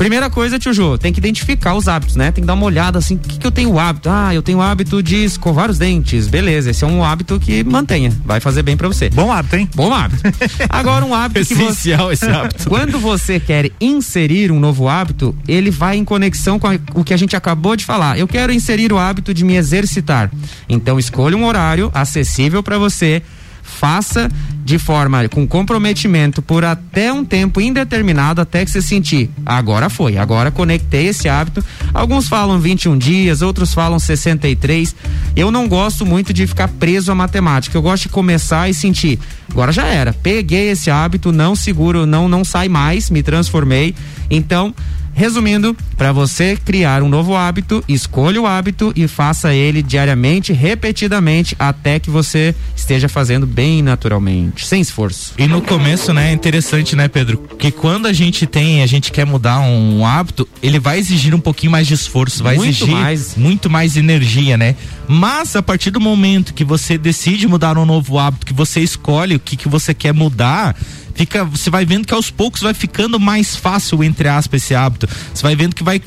Primeira 0.00 0.30
coisa, 0.30 0.58
tio 0.58 0.72
Jô, 0.72 0.96
tem 0.96 1.12
que 1.12 1.18
identificar 1.18 1.74
os 1.74 1.86
hábitos, 1.86 2.16
né? 2.16 2.32
Tem 2.32 2.40
que 2.40 2.46
dar 2.46 2.54
uma 2.54 2.64
olhada 2.64 2.98
assim, 2.98 3.16
o 3.16 3.18
que, 3.18 3.38
que 3.38 3.46
eu 3.46 3.50
tenho 3.50 3.78
hábito? 3.78 4.08
Ah, 4.08 4.34
eu 4.34 4.40
tenho 4.40 4.56
o 4.56 4.62
hábito 4.62 5.02
de 5.02 5.16
escovar 5.16 5.70
os 5.70 5.76
dentes. 5.76 6.26
Beleza, 6.26 6.70
esse 6.70 6.82
é 6.82 6.86
um 6.86 7.04
hábito 7.04 7.38
que 7.38 7.62
mantenha, 7.62 8.10
vai 8.24 8.40
fazer 8.40 8.62
bem 8.62 8.78
para 8.78 8.88
você. 8.88 9.10
Bom 9.10 9.30
hábito, 9.30 9.56
hein? 9.56 9.68
Bom 9.74 9.92
hábito. 9.92 10.22
Agora 10.70 11.04
um 11.04 11.14
hábito 11.14 11.40
Essencial 11.40 12.08
que 12.08 12.16
você... 12.16 12.24
esse 12.24 12.28
hábito. 12.34 12.66
Quando 12.66 12.98
você 12.98 13.38
quer 13.38 13.70
inserir 13.78 14.50
um 14.50 14.58
novo 14.58 14.88
hábito, 14.88 15.36
ele 15.46 15.70
vai 15.70 15.98
em 15.98 16.04
conexão 16.04 16.58
com 16.58 16.66
a, 16.66 16.78
o 16.94 17.04
que 17.04 17.12
a 17.12 17.16
gente 17.18 17.36
acabou 17.36 17.76
de 17.76 17.84
falar. 17.84 18.18
Eu 18.18 18.26
quero 18.26 18.54
inserir 18.54 18.94
o 18.94 18.98
hábito 18.98 19.34
de 19.34 19.44
me 19.44 19.54
exercitar. 19.56 20.19
Então 20.68 20.98
escolha 20.98 21.36
um 21.36 21.46
horário 21.46 21.90
acessível 21.94 22.62
para 22.62 22.76
você 22.76 23.22
faça 23.70 24.28
de 24.64 24.78
forma 24.78 25.26
com 25.28 25.46
comprometimento 25.46 26.42
por 26.42 26.64
até 26.64 27.12
um 27.12 27.24
tempo 27.24 27.60
indeterminado 27.60 28.40
até 28.40 28.64
que 28.64 28.70
você 28.70 28.82
sentir, 28.82 29.30
agora 29.44 29.88
foi, 29.88 30.18
agora 30.18 30.50
conectei 30.50 31.06
esse 31.06 31.28
hábito. 31.28 31.64
Alguns 31.94 32.28
falam 32.28 32.58
21 32.58 32.98
dias, 32.98 33.42
outros 33.42 33.72
falam 33.72 33.98
63. 33.98 34.94
Eu 35.34 35.50
não 35.50 35.68
gosto 35.68 36.04
muito 36.04 36.32
de 36.32 36.46
ficar 36.46 36.68
preso 36.68 37.10
à 37.10 37.14
matemática. 37.14 37.76
Eu 37.76 37.82
gosto 37.82 38.04
de 38.04 38.08
começar 38.10 38.68
e 38.68 38.74
sentir, 38.74 39.18
agora 39.50 39.72
já 39.72 39.86
era. 39.86 40.12
Peguei 40.12 40.70
esse 40.70 40.90
hábito, 40.90 41.32
não 41.32 41.54
seguro, 41.54 42.06
não 42.06 42.28
não 42.28 42.44
sai 42.44 42.68
mais, 42.68 43.10
me 43.10 43.22
transformei. 43.22 43.94
Então, 44.30 44.74
Resumindo, 45.12 45.76
para 45.96 46.12
você 46.12 46.56
criar 46.56 47.02
um 47.02 47.08
novo 47.08 47.36
hábito, 47.36 47.84
escolha 47.86 48.40
o 48.40 48.46
hábito 48.46 48.92
e 48.96 49.06
faça 49.06 49.52
ele 49.52 49.82
diariamente, 49.82 50.52
repetidamente, 50.52 51.54
até 51.58 51.98
que 51.98 52.08
você 52.08 52.54
esteja 52.74 53.08
fazendo 53.08 53.46
bem 53.46 53.82
naturalmente, 53.82 54.66
sem 54.66 54.80
esforço. 54.80 55.34
E 55.36 55.46
no 55.46 55.60
começo, 55.60 56.12
né, 56.14 56.30
é 56.30 56.32
interessante, 56.32 56.96
né, 56.96 57.08
Pedro, 57.08 57.38
que 57.58 57.70
quando 57.70 58.06
a 58.06 58.12
gente 58.12 58.46
tem, 58.46 58.82
a 58.82 58.86
gente 58.86 59.12
quer 59.12 59.26
mudar 59.26 59.60
um 59.60 60.06
hábito, 60.06 60.48
ele 60.62 60.78
vai 60.78 60.98
exigir 60.98 61.34
um 61.34 61.40
pouquinho 61.40 61.72
mais 61.72 61.86
de 61.86 61.94
esforço, 61.94 62.42
vai 62.42 62.56
muito 62.56 62.70
exigir 62.70 62.94
mais. 62.94 63.36
muito 63.36 63.68
mais 63.68 63.96
energia, 63.96 64.56
né? 64.56 64.74
Mas 65.06 65.56
a 65.56 65.62
partir 65.62 65.90
do 65.90 66.00
momento 66.00 66.54
que 66.54 66.64
você 66.64 66.96
decide 66.96 67.46
mudar 67.48 67.76
um 67.76 67.84
novo 67.84 68.18
hábito, 68.18 68.46
que 68.46 68.54
você 68.54 68.80
escolhe 68.80 69.34
o 69.34 69.40
que 69.40 69.56
que 69.56 69.68
você 69.68 69.92
quer 69.92 70.14
mudar, 70.14 70.76
fica, 71.14 71.44
você 71.44 71.70
vai 71.70 71.84
vendo 71.84 72.06
que 72.06 72.14
aos 72.14 72.30
poucos 72.30 72.62
vai 72.62 72.74
ficando 72.74 73.18
mais 73.18 73.56
fácil, 73.56 74.02
entre 74.02 74.28
aspas, 74.28 74.62
esse 74.62 74.74
hábito. 74.74 75.08
Você 75.32 75.42
vai 75.42 75.56
vendo 75.56 75.74
que 75.74 75.82
vai 75.82 76.02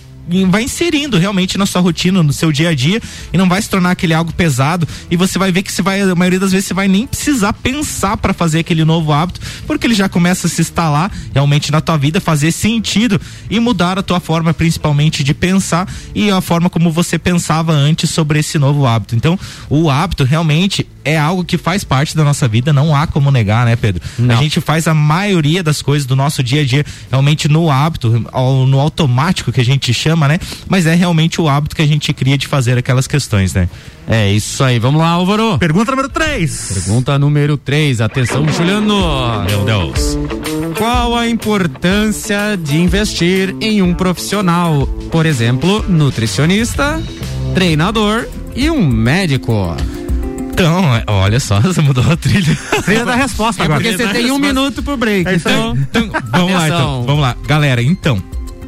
vai 0.50 0.64
inserindo 0.64 1.18
realmente 1.18 1.58
na 1.58 1.66
sua 1.66 1.82
rotina, 1.82 2.24
no 2.24 2.32
seu 2.32 2.52
dia 2.52 2.70
a 2.70 2.76
dia 2.76 3.02
e 3.32 3.38
não 3.38 3.48
vai 3.48 3.62
se 3.62 3.70
tornar 3.70 3.92
aquele 3.92 4.14
algo 4.14 4.32
pesado 4.34 4.88
e 5.12 5.18
você 5.18 5.38
vai 5.38 5.52
ver 5.52 5.64
que 5.64 5.72
você 5.72 5.82
vai, 5.82 6.02
a 6.02 6.16
maioria 6.16 6.40
das 6.40 6.52
vezes 6.52 6.68
você 6.68 6.74
vai 6.74 6.88
nem 6.88 7.06
precisar 7.06 7.54
pensar 7.54 8.18
para 8.18 8.34
fazer 8.34 8.60
aquele 8.60 8.86
novo 8.86 9.12
hábito, 9.12 9.42
porque 9.68 9.86
ele 9.86 9.96
já 9.96 10.08
começa 10.08 10.48
a 10.48 10.50
se 10.50 10.62
instalar 10.62 11.12
realmente 11.34 11.72
na 11.72 11.82
tua 11.82 11.98
vida, 11.98 12.22
fazer 12.22 12.52
sentido 12.52 13.20
e 13.50 13.60
mudar 13.60 14.00
a 14.00 14.04
tua 14.04 14.20
forma 14.20 14.54
principalmente 14.54 15.24
de 15.24 15.34
pensar 15.34 15.88
e 16.16 16.30
a 16.32 16.42
forma 16.42 16.70
como 16.70 16.92
você 16.92 17.20
pensava 17.20 17.74
antes 17.74 18.10
sobre 18.10 18.40
esse 18.40 18.58
novo 18.58 18.86
hábito. 18.86 19.16
Então, 19.16 19.38
o 19.70 19.90
hábito 19.90 20.24
realmente 20.24 20.88
é 21.06 21.18
algo 21.18 21.44
que 21.44 21.58
faz 21.58 21.84
parte 21.84 22.16
da 22.16 22.24
nossa 22.24 22.48
vida, 22.48 22.72
não 22.72 22.96
há 22.96 23.06
como 23.06 23.30
negar, 23.30 23.66
né, 23.66 23.76
Pedro? 23.76 24.02
Não. 24.18 24.36
A 24.36 24.42
gente 24.42 24.62
faz 24.62 24.88
a 24.88 24.94
maioria 24.94 25.62
das 25.62 25.82
coisas 25.82 26.06
do 26.06 26.16
nosso 26.16 26.42
dia 26.42 26.62
a 26.62 26.66
dia 26.66 26.86
realmente 27.10 27.50
no 27.50 27.70
hábito, 27.70 28.26
no 28.68 28.80
automático 28.80 29.52
que 29.52 29.60
a 29.60 29.66
gente 29.66 29.94
chama, 29.94 30.13
né? 30.16 30.40
Mas 30.68 30.86
é 30.86 30.96
realmente 30.96 31.40
o 31.42 31.48
hábito 31.50 31.76
que 31.76 31.82
a 31.82 31.88
gente 31.88 32.14
cria 32.14 32.38
de 32.38 32.48
fazer 32.48 32.78
aquelas 32.78 33.08
questões, 33.08 33.54
né? 33.54 33.68
É 34.08 34.32
isso 34.32 34.64
aí, 34.64 34.80
vamos 34.80 35.00
lá, 35.02 35.10
Álvaro. 35.10 35.58
Pergunta 35.58 35.92
número 35.92 36.10
3. 36.10 36.72
Pergunta 36.74 37.18
número 37.20 37.58
3, 37.58 38.02
atenção, 38.02 38.46
Juliano. 38.52 39.44
Meu 39.46 39.64
Deus. 39.66 40.18
Qual 40.78 41.16
a 41.16 41.28
importância 41.28 42.58
de 42.62 42.78
investir 42.78 43.56
em 43.62 43.82
um 43.82 43.94
profissional? 43.94 44.86
Por 45.12 45.26
exemplo, 45.26 45.86
nutricionista, 45.88 47.02
treinador 47.54 48.28
e 48.56 48.70
um 48.70 48.86
médico. 48.86 49.76
Então, 50.52 50.84
olha 51.08 51.40
só, 51.40 51.60
você 51.60 51.82
mudou 51.82 52.04
a 52.12 52.16
trilha. 52.18 52.56
Trilha 52.84 53.06
da 53.06 53.16
resposta 53.16 53.64
É 53.64 53.66
agora. 53.66 53.82
porque 53.82 53.98
você 53.98 54.08
tem 54.10 54.32
um 54.32 54.38
minuto 54.38 54.84
pro 54.84 54.96
break, 54.98 55.28
É 55.28 55.36
então. 55.36 55.76
Então, 55.78 56.10
vamos 56.32 56.52
lá, 56.54 56.60
Atenção. 56.60 56.66
então. 56.68 57.04
Vamos 57.06 57.22
lá. 57.22 57.36
Galera, 57.48 57.82
então. 57.82 58.22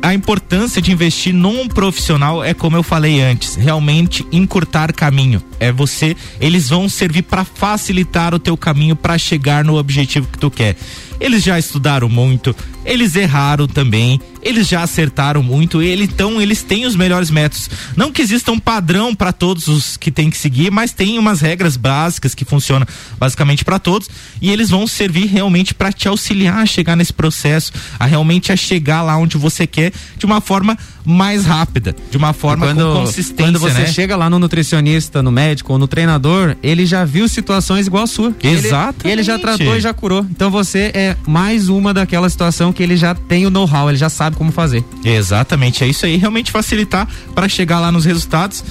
A 0.05 0.13
importância 0.13 0.79
de 0.79 0.91
investir 0.91 1.33
num 1.33 1.67
profissional 1.67 2.43
é 2.43 2.53
como 2.53 2.77
eu 2.77 2.83
falei 2.83 3.21
antes, 3.21 3.55
realmente 3.55 4.23
encurtar 4.31 4.93
caminho. 4.93 5.41
É 5.59 5.71
você, 5.71 6.15
eles 6.39 6.69
vão 6.69 6.87
servir 6.87 7.23
para 7.23 7.43
facilitar 7.43 8.31
o 8.31 8.37
teu 8.37 8.55
caminho 8.55 8.95
para 8.95 9.17
chegar 9.17 9.65
no 9.65 9.77
objetivo 9.77 10.27
que 10.31 10.37
tu 10.37 10.51
quer. 10.51 10.77
Eles 11.19 11.43
já 11.43 11.57
estudaram 11.57 12.09
muito, 12.09 12.55
eles 12.85 13.15
erraram 13.15 13.67
também, 13.67 14.19
eles 14.41 14.67
já 14.67 14.83
acertaram 14.83 15.41
muito, 15.41 15.81
ele, 15.81 16.03
então 16.03 16.39
eles 16.39 16.61
têm 16.61 16.85
os 16.85 16.95
melhores 16.95 17.31
métodos. 17.31 17.69
Não 17.95 18.11
que 18.11 18.21
exista 18.21 18.51
um 18.51 18.59
padrão 18.59 19.15
para 19.15 19.33
todos 19.33 19.67
os 19.67 19.97
que 19.97 20.11
tem 20.11 20.29
que 20.29 20.37
seguir, 20.37 20.71
mas 20.71 20.91
tem 20.91 21.17
umas 21.17 21.41
regras 21.41 21.77
básicas 21.77 22.35
que 22.35 22.45
funcionam 22.45 22.85
basicamente 23.17 23.65
para 23.65 23.79
todos 23.79 24.07
e 24.39 24.51
eles 24.51 24.69
vão 24.69 24.85
servir 24.85 25.25
realmente 25.25 25.73
para 25.73 25.91
te 25.91 26.07
auxiliar 26.07 26.59
a 26.59 26.65
chegar 26.65 26.95
nesse 26.95 27.13
processo, 27.13 27.71
a 27.99 28.05
realmente 28.05 28.51
a 28.51 28.55
chegar 28.55 29.01
lá 29.01 29.17
onde 29.17 29.37
você 29.37 29.65
quer 29.65 29.91
de 30.17 30.25
uma 30.25 30.39
forma 30.39 30.77
mais 31.03 31.45
rápida, 31.45 31.95
de 32.11 32.17
uma 32.17 32.33
forma 32.33 32.67
quando, 32.67 32.93
com 32.93 33.01
consistência, 33.01 33.45
quando 33.45 33.59
você 33.59 33.79
né? 33.81 33.87
chega 33.87 34.15
lá 34.15 34.29
no 34.29 34.39
nutricionista, 34.39 35.23
no 35.23 35.31
médico 35.31 35.73
ou 35.73 35.79
no 35.79 35.87
treinador, 35.87 36.55
ele 36.61 36.85
já 36.85 37.05
viu 37.05 37.27
situações 37.27 37.87
igual 37.87 38.03
a 38.03 38.07
sua. 38.07 38.35
Ele- 38.43 38.57
Exatamente. 38.67 39.07
Ele, 39.13 39.23
já 39.23 39.39
tratou 39.39 39.75
e 39.75 39.79
já 39.79 39.93
curou. 39.93 40.25
Então 40.29 40.49
você 40.49 40.91
é 40.93 41.04
mais 41.27 41.69
uma 41.69 41.93
daquela 41.93 42.29
situação 42.29 42.71
que 42.71 42.81
ele 42.81 42.95
já 42.95 43.13
tem 43.13 43.45
o 43.45 43.49
know-how, 43.49 43.89
ele 43.89 43.97
já 43.97 44.09
sabe 44.09 44.35
como 44.35 44.51
fazer. 44.51 44.83
Exatamente, 45.03 45.83
é 45.83 45.87
isso 45.87 46.05
aí, 46.05 46.15
realmente 46.15 46.51
facilitar 46.51 47.07
para 47.33 47.47
chegar 47.49 47.79
lá 47.79 47.91
nos 47.91 48.05
resultados. 48.05 48.63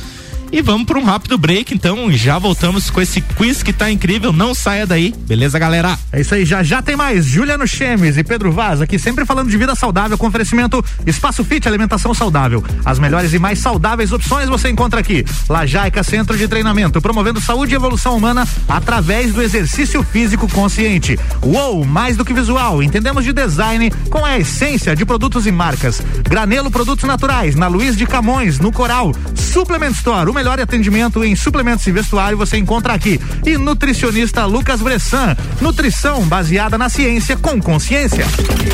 E 0.52 0.62
vamos 0.62 0.86
para 0.86 0.98
um 0.98 1.04
rápido 1.04 1.36
break, 1.36 1.74
então 1.74 2.10
já 2.12 2.38
voltamos 2.38 2.90
com 2.90 3.00
esse 3.00 3.20
quiz 3.20 3.62
que 3.62 3.72
tá 3.72 3.90
incrível. 3.90 4.32
Não 4.32 4.54
saia 4.54 4.86
daí, 4.86 5.12
beleza, 5.26 5.58
galera? 5.58 5.98
É 6.12 6.20
isso 6.20 6.34
aí, 6.34 6.44
já 6.44 6.62
já 6.62 6.80
tem 6.80 6.96
mais. 6.96 7.24
Juliano 7.24 7.66
Chemes 7.66 8.16
e 8.16 8.24
Pedro 8.24 8.52
Vaz 8.52 8.80
aqui 8.80 8.98
sempre 8.98 9.24
falando 9.24 9.50
de 9.50 9.56
vida 9.56 9.74
saudável 9.74 10.16
com 10.16 10.26
oferecimento 10.26 10.84
Espaço 11.06 11.44
Fit 11.44 11.66
Alimentação 11.66 12.14
Saudável. 12.14 12.62
As 12.84 12.98
melhores 12.98 13.32
e 13.32 13.38
mais 13.38 13.58
saudáveis 13.58 14.12
opções 14.12 14.48
você 14.48 14.68
encontra 14.68 15.00
aqui. 15.00 15.24
Lajaica 15.48 16.02
Centro 16.02 16.36
de 16.38 16.46
Treinamento, 16.46 17.00
promovendo 17.00 17.40
saúde 17.40 17.72
e 17.72 17.76
evolução 17.76 18.16
humana 18.16 18.46
através 18.68 19.32
do 19.32 19.42
exercício 19.42 20.02
físico 20.02 20.48
consciente. 20.48 21.18
Uou, 21.42 21.84
mais 21.84 22.16
do 22.16 22.24
que 22.24 22.32
visual, 22.32 22.82
entendemos 22.82 23.24
de 23.24 23.32
design 23.32 23.90
com 24.10 24.24
a 24.24 24.38
essência 24.38 24.94
de 24.94 25.04
produtos 25.04 25.46
e 25.46 25.52
marcas. 25.52 26.00
Granelo 26.22 26.70
Produtos 26.70 27.04
Naturais, 27.04 27.54
na 27.54 27.66
Luiz 27.66 27.96
de 27.96 28.06
Camões, 28.06 28.58
no 28.58 28.70
Coral. 28.70 29.12
Suplement 29.34 29.92
Store, 29.92 30.30
melhor 30.44 30.60
atendimento 30.60 31.24
em 31.24 31.34
suplementos 31.34 31.86
e 31.86 31.90
vestuário 31.90 32.36
você 32.36 32.58
encontra 32.58 32.92
aqui. 32.92 33.18
E 33.46 33.56
nutricionista 33.56 34.44
Lucas 34.44 34.82
Bressan, 34.82 35.34
nutrição 35.58 36.20
baseada 36.24 36.76
na 36.76 36.90
ciência 36.90 37.34
com 37.34 37.58
consciência. 37.62 38.26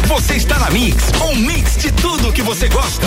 Você 0.09 0.35
está 0.35 0.59
na 0.59 0.69
Mix, 0.73 1.05
um 1.31 1.37
mix 1.37 1.77
de 1.77 1.93
tudo 1.93 2.33
que 2.33 2.43
você 2.43 2.69
gosta. 2.69 3.07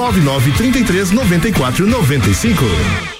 9933 0.00 1.12
9495. 1.12 3.19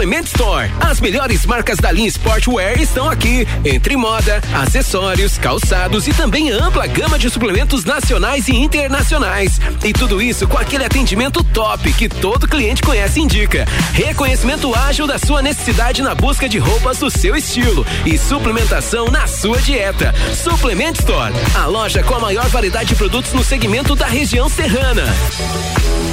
Suplement 0.00 0.24
Store. 0.24 0.70
As 0.80 1.00
melhores 1.00 1.46
marcas 1.46 1.78
da 1.78 1.92
linha 1.92 2.08
Sportwear 2.08 2.80
estão 2.80 3.08
aqui. 3.08 3.46
Entre 3.64 3.96
moda, 3.96 4.40
acessórios, 4.54 5.38
calçados 5.38 6.08
e 6.08 6.12
também 6.12 6.50
ampla 6.50 6.86
gama 6.86 7.18
de 7.18 7.30
suplementos 7.30 7.84
nacionais 7.84 8.48
e 8.48 8.56
internacionais. 8.56 9.60
E 9.84 9.92
tudo 9.92 10.20
isso 10.20 10.48
com 10.48 10.58
aquele 10.58 10.84
atendimento 10.84 11.44
top 11.44 11.92
que 11.92 12.08
todo 12.08 12.48
cliente 12.48 12.82
conhece 12.82 13.20
e 13.20 13.22
indica. 13.22 13.64
Reconhecimento 13.92 14.74
ágil 14.74 15.06
da 15.06 15.18
sua 15.18 15.42
necessidade 15.42 16.02
na 16.02 16.14
busca 16.14 16.48
de 16.48 16.58
roupas 16.58 16.98
do 16.98 17.10
seu 17.10 17.36
estilo 17.36 17.86
e 18.04 18.18
suplementação 18.18 19.06
na 19.06 19.26
sua 19.26 19.58
dieta. 19.58 20.14
Suplement 20.34 20.94
Store, 20.98 21.32
a 21.54 21.66
loja 21.66 22.02
com 22.02 22.14
a 22.14 22.20
maior 22.20 22.48
variedade 22.48 22.88
de 22.88 22.94
produtos 22.96 23.32
no 23.32 23.44
segmento 23.44 23.94
da 23.94 24.06
região 24.06 24.48
serrana. 24.48 25.04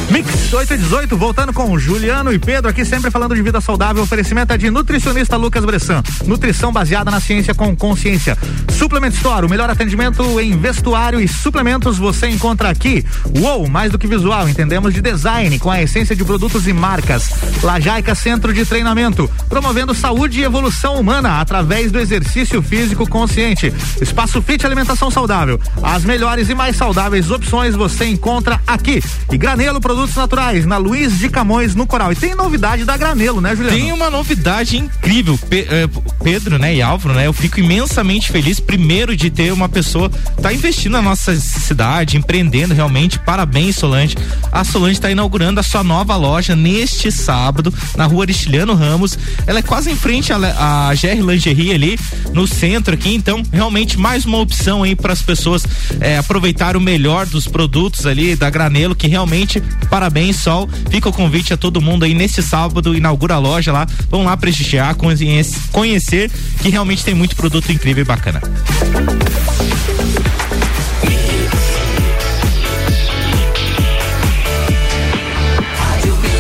Mix 0.10 0.54
8 0.54 0.74
e 0.74 0.78
18, 0.78 1.18
voltando 1.18 1.52
com 1.52 1.78
Juliano 1.78 2.32
e 2.32 2.40
Pedro 2.40 2.70
aqui, 2.70 2.86
sempre 2.86 3.12
falando 3.12 3.36
de 3.36 3.42
vida 3.42 3.60
saudável. 3.60 4.02
Oferecimento 4.04 4.54
é 4.54 4.58
de 4.58 4.72
nutricionista 4.72 5.36
Lucas 5.36 5.66
Bressan. 5.66 6.02
Nutrição 6.26 6.72
baseada 6.72 7.12
na 7.12 7.20
ciência 7.20 7.54
com 7.54 7.76
consciência. 7.76 8.38
Suplement 8.72 9.10
Store, 9.10 9.46
o 9.46 9.50
melhor 9.50 9.70
atendimento 9.70 10.40
em 10.40 10.58
vestuário 10.58 11.20
e 11.20 11.28
suplementos 11.28 11.98
você 11.98 12.28
encontra 12.30 12.70
aqui. 12.70 13.06
Uou, 13.38 13.68
mais 13.68 13.92
do 13.92 14.00
que 14.00 14.08
visual, 14.08 14.48
entendemos 14.48 14.94
de 14.94 15.02
design 15.02 15.60
com 15.60 15.70
a 15.70 15.82
essência 15.82 16.16
de 16.16 16.24
produtos 16.24 16.68
e 16.68 16.74
marcas. 16.74 17.30
Lajaica 17.62 18.16
Centro 18.16 18.54
de 18.54 18.66
Treinamento, 18.66 19.30
promovendo 19.50 19.94
saúde 19.94 20.40
e 20.40 20.44
evolução 20.44 20.96
humana 20.96 21.42
através 21.42 21.92
do 21.92 22.00
exercício 22.00 22.62
físico 22.62 23.10
consciente. 23.10 23.74
Espaço 24.02 24.42
Fit 24.42 24.66
Alimentação 24.66 25.12
Saudável. 25.12 25.60
As 25.84 26.06
melhores 26.06 26.48
e 26.50 26.56
mais 26.56 26.78
saudáveis 26.78 27.30
opções 27.30 27.76
você 27.76 28.06
encontra 28.06 28.62
aqui. 28.66 29.04
E 29.30 29.38
Granelo 29.38 29.82
Produtos 29.82 29.97
Naturais, 30.16 30.66
na 30.66 30.78
Luiz 30.78 31.18
de 31.18 31.30
Camões, 31.30 31.76
no 31.76 31.88
Coral. 31.88 32.12
E 32.12 32.16
tem 32.16 32.36
novidade 32.36 32.86
da 32.86 32.96
Granelo, 32.98 33.42
né, 33.42 33.56
Juliano? 33.56 33.78
Tem 33.78 33.92
uma 33.92 34.10
novidade 34.10 34.78
incrível, 34.78 35.38
Pe 35.38 35.68
eh, 35.70 35.90
Pedro, 36.24 36.58
né, 36.60 36.76
e 36.76 36.82
Álvaro, 36.82 37.16
né? 37.16 37.28
Eu 37.28 37.34
fico 37.34 37.60
imensamente 37.60 38.32
feliz, 38.32 38.60
primeiro, 38.60 39.16
de 39.16 39.30
ter 39.30 39.52
uma 39.52 39.70
pessoa 39.70 40.10
tá 40.42 40.54
investindo 40.54 40.94
na 40.94 41.02
nossa 41.02 41.36
cidade, 41.36 42.18
empreendendo 42.18 42.74
realmente. 42.74 43.20
Parabéns, 43.20 43.76
Solange. 43.78 44.16
A 44.52 44.64
Solange 44.64 44.94
está 44.94 45.10
inaugurando 45.10 45.60
a 45.60 45.64
sua 45.64 45.84
nova 45.84 46.16
loja 46.16 46.56
neste 46.56 47.12
sábado, 47.12 47.74
na 47.96 48.06
rua 48.06 48.24
Aristiliano 48.24 48.74
Ramos. 48.74 49.18
Ela 49.46 49.60
é 49.60 49.62
quase 49.62 49.90
em 49.90 49.96
frente 49.96 50.32
à, 50.32 50.90
à 50.90 50.94
GR 50.94 51.26
Lingerie 51.26 51.74
ali, 51.74 52.00
no 52.34 52.48
centro 52.48 52.94
aqui. 52.94 53.16
Então, 53.16 53.44
realmente, 53.52 53.98
mais 53.98 54.26
uma 54.26 54.38
opção 54.38 54.84
aí 54.84 54.96
para 54.96 55.14
as 55.14 55.22
pessoas 55.22 55.66
eh, 56.00 56.18
aproveitar 56.18 56.76
o 56.76 56.82
melhor 56.82 57.26
dos 57.26 57.48
produtos 57.48 58.06
ali 58.06 58.36
da 58.36 58.50
Granelo, 58.50 58.96
que 58.96 59.08
realmente, 59.08 59.62
parabéns, 59.90 60.38
Sol. 60.38 60.70
Fica 60.90 61.10
o 61.10 61.14
convite 61.14 61.54
a 61.54 61.58
todo 61.58 61.82
mundo 61.82 62.06
aí 62.06 62.14
nesse 62.14 62.42
sábado, 62.42 62.96
inaugura 62.96 63.36
a 63.36 63.40
loja 63.40 63.72
lá. 63.72 63.88
Vão 64.10 64.24
lá 64.24 64.36
prestigiar, 64.38 64.96
conhecer, 64.96 66.32
que 66.62 66.70
realmente 66.70 67.04
tem 67.04 67.14
muito 67.14 67.36
produto 67.36 67.72
incrível 67.72 68.04
e 68.04 68.06
bacana. 68.06 68.42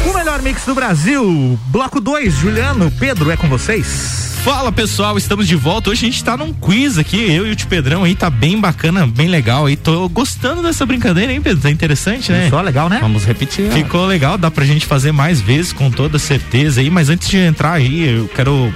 O 0.10 0.14
melhor 0.14 0.42
mix 0.42 0.66
do 0.66 0.76
Brasil. 0.76 1.60
Bloco 1.68 2.00
2, 2.00 2.34
Juliano, 2.34 2.92
Pedro, 2.92 3.32
é 3.32 3.38
com 3.38 3.48
vocês. 3.48 4.27
Fala 4.48 4.72
pessoal, 4.72 5.18
estamos 5.18 5.46
de 5.46 5.58
volta. 5.58 5.90
Hoje 5.90 6.06
a 6.06 6.10
gente 6.10 6.24
tá 6.24 6.38
num 6.38 6.54
quiz 6.54 6.98
aqui, 6.98 7.18
eu 7.18 7.46
e 7.46 7.52
o 7.52 7.56
tio 7.56 7.68
Pedrão 7.68 8.06
aí, 8.06 8.16
tá 8.16 8.30
bem 8.30 8.58
bacana, 8.58 9.06
bem 9.06 9.28
legal 9.28 9.66
aí. 9.66 9.76
Tô 9.76 10.08
gostando 10.08 10.64
dessa 10.64 10.86
brincadeira, 10.86 11.34
hein, 11.34 11.42
Pedro? 11.42 11.62
Tá 11.62 11.70
interessante, 11.70 12.32
né? 12.32 12.50
Só 12.50 12.62
legal, 12.62 12.88
né? 12.88 13.00
Vamos 13.02 13.26
repetir. 13.26 13.70
Ficou 13.74 14.06
legal, 14.06 14.38
dá 14.38 14.50
pra 14.50 14.64
gente 14.64 14.86
fazer 14.86 15.12
mais 15.12 15.42
vezes, 15.42 15.74
com 15.74 15.92
toda 15.92 16.18
certeza 16.18 16.80
aí. 16.80 16.90
Mas 16.90 17.10
antes 17.10 17.28
de 17.28 17.36
entrar 17.36 17.74
aí, 17.74 18.08
eu 18.08 18.30
quero 18.30 18.74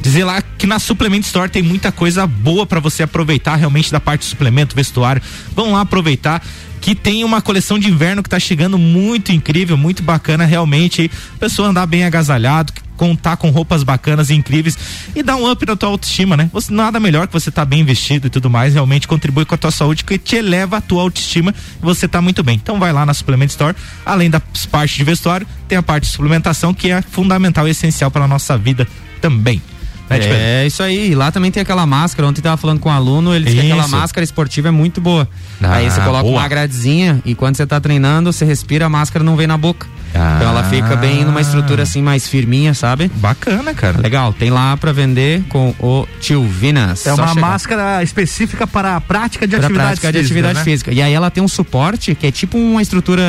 dizer 0.00 0.22
lá 0.22 0.40
que 0.40 0.68
na 0.68 0.78
Suplement 0.78 1.22
Store 1.22 1.50
tem 1.50 1.64
muita 1.64 1.90
coisa 1.90 2.24
boa 2.24 2.64
para 2.64 2.78
você 2.78 3.02
aproveitar 3.02 3.56
realmente 3.56 3.90
da 3.90 3.98
parte 3.98 4.20
de 4.20 4.26
suplemento, 4.28 4.76
vestuário. 4.76 5.20
Vão 5.52 5.72
lá 5.72 5.80
aproveitar 5.80 6.40
que 6.80 6.94
tem 6.94 7.24
uma 7.24 7.42
coleção 7.42 7.76
de 7.76 7.90
inverno 7.90 8.22
que 8.22 8.30
tá 8.30 8.38
chegando 8.38 8.78
muito 8.78 9.32
incrível, 9.32 9.76
muito 9.76 10.00
bacana 10.00 10.44
realmente. 10.44 11.10
Pessoa 11.40 11.70
andar 11.70 11.86
bem 11.86 12.04
agasalhado, 12.04 12.72
contar 12.98 13.36
com 13.36 13.48
roupas 13.50 13.82
bacanas 13.82 14.28
e 14.28 14.34
incríveis 14.34 14.76
e 15.14 15.22
dar 15.22 15.36
um 15.36 15.50
up 15.50 15.64
na 15.64 15.76
tua 15.76 15.88
autoestima, 15.88 16.36
né? 16.36 16.50
Você, 16.52 16.72
nada 16.72 16.98
melhor 17.00 17.26
que 17.26 17.32
você 17.32 17.50
tá 17.50 17.64
bem 17.64 17.84
vestido 17.84 18.26
e 18.26 18.30
tudo 18.30 18.50
mais, 18.50 18.74
realmente 18.74 19.08
contribui 19.08 19.44
com 19.44 19.54
a 19.54 19.58
tua 19.58 19.70
saúde, 19.70 20.04
que 20.04 20.18
te 20.18 20.36
eleva 20.36 20.78
a 20.78 20.80
tua 20.80 21.02
autoestima 21.02 21.54
e 21.80 21.82
você 21.82 22.06
tá 22.06 22.20
muito 22.20 22.42
bem. 22.42 22.56
Então 22.56 22.78
vai 22.78 22.92
lá 22.92 23.06
na 23.06 23.14
Suplement 23.14 23.46
Store, 23.46 23.74
além 24.04 24.28
das 24.28 24.42
partes 24.70 24.96
de 24.96 25.04
vestuário, 25.04 25.46
tem 25.66 25.78
a 25.78 25.82
parte 25.82 26.04
de 26.04 26.10
suplementação 26.10 26.74
que 26.74 26.90
é 26.90 27.00
fundamental 27.00 27.66
e 27.68 27.70
essencial 27.70 28.10
para 28.10 28.24
a 28.24 28.28
nossa 28.28 28.58
vida 28.58 28.86
também. 29.20 29.62
Né, 30.08 30.18
Pedro? 30.18 30.34
É 30.34 30.66
isso 30.66 30.82
aí. 30.82 31.14
Lá 31.14 31.30
também 31.30 31.50
tem 31.50 31.60
aquela 31.60 31.86
máscara. 31.86 32.26
Ontem 32.26 32.40
tava 32.40 32.56
falando 32.56 32.80
com 32.80 32.88
um 32.88 32.92
aluno, 32.92 33.34
ele 33.34 33.44
disse 33.44 33.56
que 33.56 33.66
aquela 33.66 33.82
Isso. 33.82 33.90
máscara 33.90 34.24
esportiva 34.24 34.68
é 34.68 34.70
muito 34.70 35.00
boa. 35.00 35.28
Ah, 35.62 35.74
aí 35.74 35.90
você 35.90 36.00
coloca 36.00 36.22
boa. 36.22 36.40
uma 36.40 36.48
gradezinha 36.48 37.20
e 37.24 37.34
quando 37.34 37.56
você 37.56 37.66
tá 37.66 37.80
treinando, 37.80 38.32
você 38.32 38.44
respira, 38.44 38.86
a 38.86 38.88
máscara 38.88 39.24
não 39.24 39.36
vem 39.36 39.46
na 39.46 39.56
boca. 39.56 39.86
Ah. 40.14 40.34
Então 40.36 40.48
ela 40.50 40.64
fica 40.64 40.96
bem 40.96 41.24
numa 41.24 41.40
estrutura 41.40 41.82
assim 41.82 42.02
mais 42.02 42.26
firminha, 42.26 42.74
sabe? 42.74 43.10
Bacana, 43.16 43.74
cara. 43.74 44.00
Legal, 44.00 44.32
tem 44.32 44.50
lá 44.50 44.76
pra 44.76 44.90
vender 44.92 45.42
com 45.48 45.74
o 45.78 46.06
Tio 46.20 46.44
Vinas. 46.44 47.06
É 47.06 47.14
Só 47.14 47.22
uma 47.22 47.28
chegar. 47.28 47.40
máscara 47.40 48.02
específica 48.02 48.66
para 48.66 48.96
a 48.96 49.00
prática 49.00 49.46
de 49.46 49.56
Pra 49.56 49.66
atividade 49.66 49.86
prática 50.00 50.12
de 50.12 50.18
atividade 50.18 50.58
né? 50.58 50.64
física. 50.64 50.92
E 50.92 51.00
aí 51.02 51.12
ela 51.12 51.30
tem 51.30 51.42
um 51.42 51.48
suporte 51.48 52.14
que 52.14 52.26
é 52.26 52.30
tipo 52.32 52.56
uma 52.58 52.80
estrutura, 52.82 53.22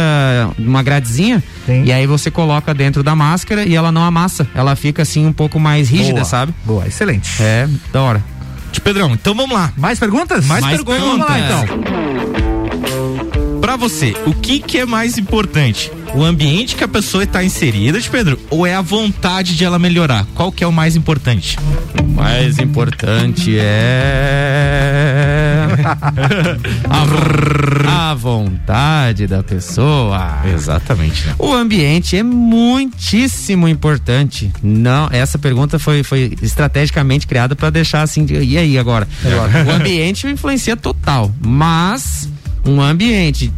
uma 0.58 0.82
gradezinha. 0.82 1.44
Sim. 1.66 1.84
E 1.84 1.92
aí 1.92 2.08
você 2.08 2.32
coloca 2.32 2.74
dentro 2.74 3.04
da 3.04 3.16
máscara 3.16 3.64
e 3.68 3.76
ela 3.76 3.92
não 3.92 4.04
amassa. 4.04 4.48
Ela 4.56 4.76
fica 4.76 5.02
assim 5.02 5.26
um 5.26 5.34
pouco 5.34 5.60
mais 5.60 5.90
rígida, 5.90 6.14
Boa, 6.14 6.26
sabe? 6.26 6.54
Boa, 6.66 6.88
excelente. 6.88 7.30
É, 7.42 7.68
da 7.92 8.02
hora. 8.02 8.24
Tio 8.72 8.82
Pedrão, 8.82 9.12
então 9.14 9.34
vamos 9.36 9.56
lá. 9.56 9.72
Mais 9.76 9.98
perguntas? 10.00 10.46
Mais, 10.46 10.62
Mais 10.62 10.78
perguntas. 10.78 11.02
Vamos 11.02 11.20
lá, 11.20 11.34
perguntas. 11.34 11.64
então. 11.64 13.60
Pra 13.62 13.76
você, 13.76 14.16
o 14.26 14.34
que 14.34 14.60
que 14.60 14.78
é 14.80 14.86
mais 14.86 15.18
importante? 15.18 15.92
O 16.16 16.24
ambiente 16.24 16.76
que 16.76 16.84
a 16.84 16.88
pessoa 16.88 17.24
está 17.24 17.44
inserida, 17.44 18.00
Pedro, 18.12 18.40
ou 18.50 18.66
é 18.66 18.74
a 18.74 18.82
vontade 18.82 19.56
de 19.56 19.64
ela 19.64 19.78
melhorar? 19.80 20.26
Qual 20.34 20.52
que 20.52 20.64
é 20.64 20.68
o 20.68 20.72
mais 20.72 20.96
importante? 20.96 21.58
O 22.02 22.08
mais 22.16 22.58
importante 22.58 23.56
é 23.58 25.68
a, 26.90 28.12
a 28.12 28.14
vontade 28.16 29.28
da 29.28 29.44
pessoa. 29.44 30.40
Exatamente, 30.54 31.26
né? 31.28 31.36
O 31.38 31.54
ambiente 31.54 32.18
é 32.18 32.24
muitíssimo 32.24 33.68
importante. 33.68 34.52
Não, 34.64 35.08
essa 35.12 35.38
pergunta 35.38 35.78
foi, 35.80 36.04
foi 36.04 36.36
estrategicamente 36.42 37.28
criada 37.28 37.56
para 37.56 37.70
deixar 37.70 38.02
assim, 38.02 38.26
de- 38.26 38.40
e 38.40 38.58
aí 38.58 38.78
agora? 38.78 39.08
O 39.68 39.72
ambiente 39.72 40.28
influencia 40.28 40.76
total, 40.76 41.32
mas 41.46 42.28
um 42.66 42.82
ambiente 42.82 43.52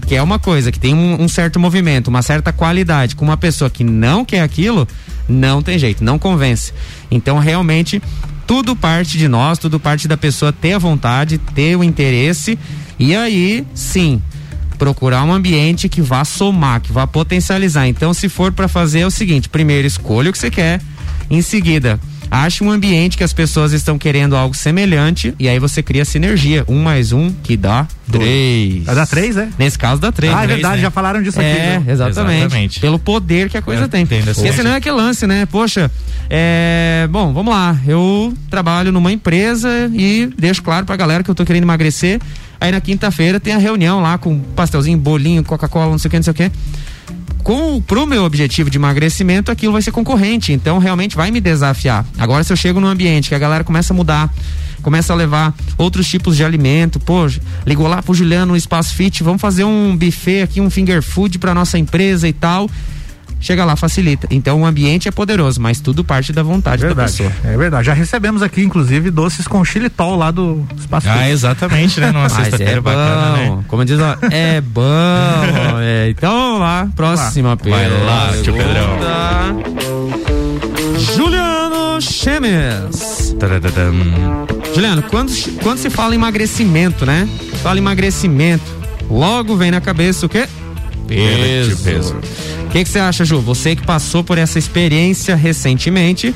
que 0.00 0.08
quer 0.08 0.22
uma 0.22 0.38
coisa, 0.38 0.70
que 0.70 0.78
tem 0.78 0.94
um, 0.94 1.22
um 1.22 1.28
certo 1.28 1.58
movimento, 1.58 2.08
uma 2.08 2.22
certa 2.22 2.52
qualidade, 2.52 3.16
com 3.16 3.24
uma 3.24 3.36
pessoa 3.36 3.70
que 3.70 3.84
não 3.84 4.24
quer 4.24 4.40
aquilo, 4.40 4.86
não 5.28 5.62
tem 5.62 5.78
jeito, 5.78 6.04
não 6.04 6.18
convence. 6.18 6.72
Então, 7.10 7.38
realmente, 7.38 8.02
tudo 8.46 8.76
parte 8.76 9.18
de 9.18 9.28
nós, 9.28 9.58
tudo 9.58 9.80
parte 9.80 10.06
da 10.06 10.16
pessoa 10.16 10.52
ter 10.52 10.74
a 10.74 10.78
vontade, 10.78 11.38
ter 11.38 11.76
o 11.76 11.84
interesse, 11.84 12.58
e 12.98 13.14
aí, 13.14 13.66
sim, 13.74 14.22
procurar 14.78 15.24
um 15.24 15.32
ambiente 15.32 15.88
que 15.88 16.02
vá 16.02 16.24
somar, 16.24 16.80
que 16.80 16.92
vá 16.92 17.06
potencializar. 17.06 17.86
Então, 17.86 18.12
se 18.12 18.28
for 18.28 18.52
para 18.52 18.68
fazer 18.68 19.00
é 19.00 19.06
o 19.06 19.10
seguinte, 19.10 19.48
primeiro 19.48 19.86
escolha 19.86 20.30
o 20.30 20.32
que 20.32 20.38
você 20.38 20.50
quer, 20.50 20.80
em 21.30 21.42
seguida 21.42 21.98
ache 22.34 22.64
um 22.64 22.70
ambiente 22.70 23.16
que 23.16 23.22
as 23.22 23.32
pessoas 23.32 23.72
estão 23.72 23.96
querendo 23.96 24.36
algo 24.36 24.54
semelhante 24.56 25.34
e 25.38 25.48
aí 25.48 25.58
você 25.58 25.82
cria 25.82 26.04
sinergia, 26.04 26.64
um 26.66 26.82
mais 26.82 27.12
um 27.12 27.32
que 27.32 27.56
dá 27.56 27.86
três. 28.10 28.84
Vai 28.84 28.94
dar 28.94 29.06
três, 29.06 29.36
é? 29.36 29.48
Nesse 29.58 29.78
caso 29.78 30.00
dá 30.00 30.10
três. 30.10 30.32
Ah, 30.32 30.38
é 30.42 30.46
Três, 30.46 30.54
verdade, 30.56 30.76
né? 30.76 30.82
já 30.82 30.90
falaram 30.90 31.22
disso 31.22 31.38
aqui. 31.38 31.48
É, 31.48 31.78
viu? 31.78 31.92
exatamente. 31.92 32.40
Exatamente. 32.40 32.80
Pelo 32.80 32.98
poder 32.98 33.48
que 33.48 33.56
a 33.56 33.62
coisa 33.62 33.84
É, 33.84 33.88
tem. 33.88 34.04
Porque 34.04 34.52
senão 34.52 34.72
é 34.72 34.76
aquele 34.76 34.96
lance, 34.96 35.26
né? 35.26 35.46
Poxa, 35.46 35.90
é, 36.28 37.06
bom, 37.10 37.32
vamos 37.32 37.54
lá. 37.54 37.78
Eu 37.86 38.34
trabalho 38.50 38.90
numa 38.90 39.12
empresa 39.12 39.90
e 39.94 40.28
deixo 40.36 40.62
claro 40.62 40.84
pra 40.84 40.96
galera 40.96 41.22
que 41.22 41.30
eu 41.30 41.34
tô 41.34 41.44
querendo 41.44 41.62
emagrecer. 41.62 42.20
Aí 42.60 42.72
na 42.72 42.80
quinta-feira 42.80 43.38
tem 43.38 43.52
a 43.52 43.58
reunião 43.58 44.00
lá 44.00 44.16
com 44.18 44.38
pastelzinho, 44.40 44.96
bolinho, 44.98 45.44
Coca-Cola, 45.44 45.90
não 45.90 45.98
sei 45.98 46.08
o 46.08 46.10
que, 46.10 46.16
não 46.16 46.22
sei 46.22 46.30
o 46.32 46.34
que. 46.34 46.50
Com 47.44 47.78
pro 47.80 48.06
meu 48.06 48.24
objetivo 48.24 48.70
de 48.70 48.78
emagrecimento, 48.78 49.52
aquilo 49.52 49.74
vai 49.74 49.82
ser 49.82 49.92
concorrente. 49.92 50.50
Então, 50.50 50.78
realmente 50.78 51.14
vai 51.14 51.30
me 51.30 51.40
desafiar. 51.40 52.04
Agora, 52.18 52.42
se 52.42 52.50
eu 52.50 52.56
chego 52.56 52.80
num 52.80 52.88
ambiente 52.88 53.28
que 53.28 53.34
a 53.34 53.38
galera 53.38 53.62
começa 53.62 53.92
a 53.92 53.96
mudar, 53.96 54.32
começa 54.82 55.12
a 55.12 55.16
levar 55.16 55.54
outros 55.76 56.08
tipos 56.08 56.36
de 56.36 56.42
alimento, 56.42 56.98
pô, 56.98 57.26
ligou 57.66 57.86
lá 57.86 58.02
pro 58.02 58.14
Juliano 58.14 58.52
no 58.52 58.56
Espaço 58.56 58.94
Fit, 58.94 59.22
vamos 59.22 59.42
fazer 59.42 59.64
um 59.64 59.94
buffet 59.94 60.42
aqui, 60.42 60.60
um 60.60 60.70
finger 60.70 61.02
food 61.02 61.38
para 61.38 61.54
nossa 61.54 61.78
empresa 61.78 62.26
e 62.26 62.32
tal 62.32 62.68
chega 63.44 63.64
lá, 63.64 63.76
facilita. 63.76 64.26
Então 64.30 64.62
o 64.62 64.66
ambiente 64.66 65.06
é 65.06 65.10
poderoso, 65.10 65.60
mas 65.60 65.78
tudo 65.80 66.02
parte 66.02 66.32
da 66.32 66.42
vontade 66.42 66.82
é 66.82 66.86
verdade, 66.86 67.18
da 67.18 67.24
pessoa. 67.28 67.52
É 67.52 67.56
verdade. 67.56 67.86
Já 67.86 67.92
recebemos 67.92 68.42
aqui, 68.42 68.62
inclusive, 68.62 69.10
doces 69.10 69.46
com 69.46 69.62
xilitol 69.64 70.16
lá 70.16 70.30
do 70.30 70.66
Espaço 70.78 71.06
Ah, 71.10 71.28
exatamente, 71.28 72.00
né? 72.00 72.10
Numa 72.10 72.28
sexta-feira 72.28 72.78
é 72.78 72.80
bacana, 72.80 73.32
né? 73.36 73.64
Como 73.68 73.84
diz 73.84 73.98
lá, 73.98 74.16
é 74.30 74.60
bom. 74.64 74.82
é. 75.80 76.08
Então 76.10 76.32
vamos 76.32 76.60
lá, 76.60 76.88
próxima 76.96 77.54
Vai 77.56 77.88
lá, 77.88 78.32
tio 78.42 78.54
Pedrão. 78.54 78.98
Juliano 80.98 82.00
Chemes. 82.00 83.34
Juliano, 84.74 85.02
quando, 85.02 85.32
quando 85.62 85.78
se 85.78 85.90
fala 85.90 86.14
em 86.14 86.18
emagrecimento, 86.18 87.04
né? 87.04 87.28
Fala 87.62 87.76
em 87.76 87.82
emagrecimento, 87.82 88.64
logo 89.10 89.54
vem 89.56 89.70
na 89.70 89.80
cabeça 89.80 90.24
o 90.26 90.28
quê? 90.28 90.46
Peso. 91.06 91.76
Peso. 91.84 92.16
Que 92.74 92.82
que 92.82 92.90
você 92.90 92.98
acha, 92.98 93.24
Ju? 93.24 93.40
Você 93.40 93.76
que 93.76 93.86
passou 93.86 94.24
por 94.24 94.36
essa 94.36 94.58
experiência 94.58 95.36
recentemente, 95.36 96.34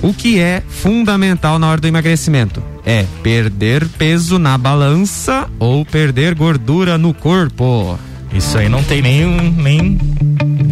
o 0.00 0.14
que 0.14 0.40
é 0.40 0.62
fundamental 0.66 1.58
na 1.58 1.68
hora 1.68 1.78
do 1.78 1.86
emagrecimento? 1.86 2.62
É 2.82 3.04
perder 3.22 3.86
peso 3.86 4.38
na 4.38 4.56
balança 4.56 5.50
ou 5.58 5.84
perder 5.84 6.34
gordura 6.34 6.96
no 6.96 7.12
corpo? 7.12 7.98
Isso 8.32 8.56
aí 8.56 8.70
não 8.70 8.82
tem 8.82 9.02
nem, 9.02 9.26
nem, 9.52 9.98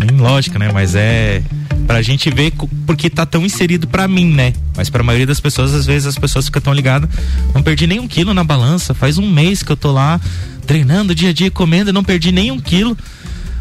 nem 0.06 0.18
lógica, 0.18 0.58
né? 0.58 0.70
Mas 0.72 0.94
é 0.94 1.42
pra 1.86 2.00
gente 2.00 2.30
ver 2.30 2.54
porque 2.86 3.10
tá 3.10 3.26
tão 3.26 3.44
inserido 3.44 3.86
pra 3.86 4.08
mim, 4.08 4.32
né? 4.32 4.54
Mas 4.74 4.88
pra 4.88 5.02
maioria 5.02 5.26
das 5.26 5.38
pessoas, 5.38 5.74
às 5.74 5.84
vezes 5.84 6.06
as 6.06 6.16
pessoas 6.16 6.46
ficam 6.46 6.62
tão 6.62 6.72
ligadas. 6.72 7.10
Não 7.54 7.62
perdi 7.62 7.86
nem 7.86 8.00
um 8.00 8.08
quilo 8.08 8.32
na 8.32 8.42
balança. 8.42 8.94
Faz 8.94 9.18
um 9.18 9.30
mês 9.30 9.62
que 9.62 9.70
eu 9.70 9.76
tô 9.76 9.92
lá 9.92 10.18
treinando 10.66 11.14
dia 11.14 11.28
a 11.28 11.32
dia, 11.34 11.50
comendo 11.50 11.92
não 11.92 12.02
perdi 12.02 12.32
nem 12.32 12.50
um 12.50 12.58
quilo. 12.58 12.96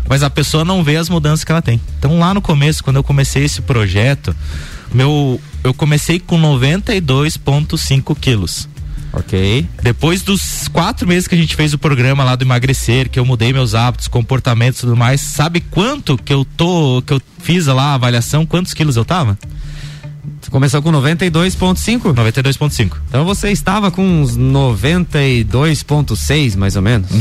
Mas 0.07 0.23
a 0.23 0.29
pessoa 0.29 0.63
não 0.63 0.83
vê 0.83 0.97
as 0.97 1.09
mudanças 1.09 1.43
que 1.43 1.51
ela 1.51 1.61
tem. 1.61 1.79
Então 1.99 2.19
lá 2.19 2.33
no 2.33 2.41
começo, 2.41 2.83
quando 2.83 2.95
eu 2.97 3.03
comecei 3.03 3.43
esse 3.43 3.61
projeto, 3.61 4.35
meu, 4.93 5.39
eu 5.63 5.73
comecei 5.73 6.19
com 6.19 6.39
92,5 6.39 8.15
quilos. 8.19 8.67
Ok. 9.13 9.65
Depois 9.81 10.21
dos 10.21 10.67
quatro 10.67 11.07
meses 11.07 11.27
que 11.27 11.35
a 11.35 11.37
gente 11.37 11.55
fez 11.55 11.73
o 11.73 11.77
programa 11.77 12.23
lá 12.23 12.35
do 12.35 12.43
emagrecer, 12.43 13.09
que 13.09 13.19
eu 13.19 13.25
mudei 13.25 13.51
meus 13.51 13.73
hábitos, 13.73 14.07
comportamentos 14.07 14.79
e 14.79 14.81
tudo 14.81 14.95
mais, 14.95 15.21
sabe 15.21 15.59
quanto 15.59 16.17
que 16.17 16.33
eu 16.33 16.45
tô, 16.45 17.01
que 17.05 17.13
eu 17.13 17.21
fiz 17.39 17.65
lá 17.67 17.91
a 17.91 17.93
avaliação, 17.95 18.45
quantos 18.45 18.73
quilos 18.73 18.95
eu 18.95 19.05
tava? 19.05 19.37
Começou 20.49 20.81
com 20.81 20.91
92,5? 20.91 22.13
92,5. 22.13 22.93
Então 23.09 23.25
você 23.25 23.51
estava 23.51 23.91
com 23.91 24.21
uns 24.21 24.37
92,6 24.37 26.55
mais 26.55 26.75
ou 26.75 26.81
menos. 26.81 27.09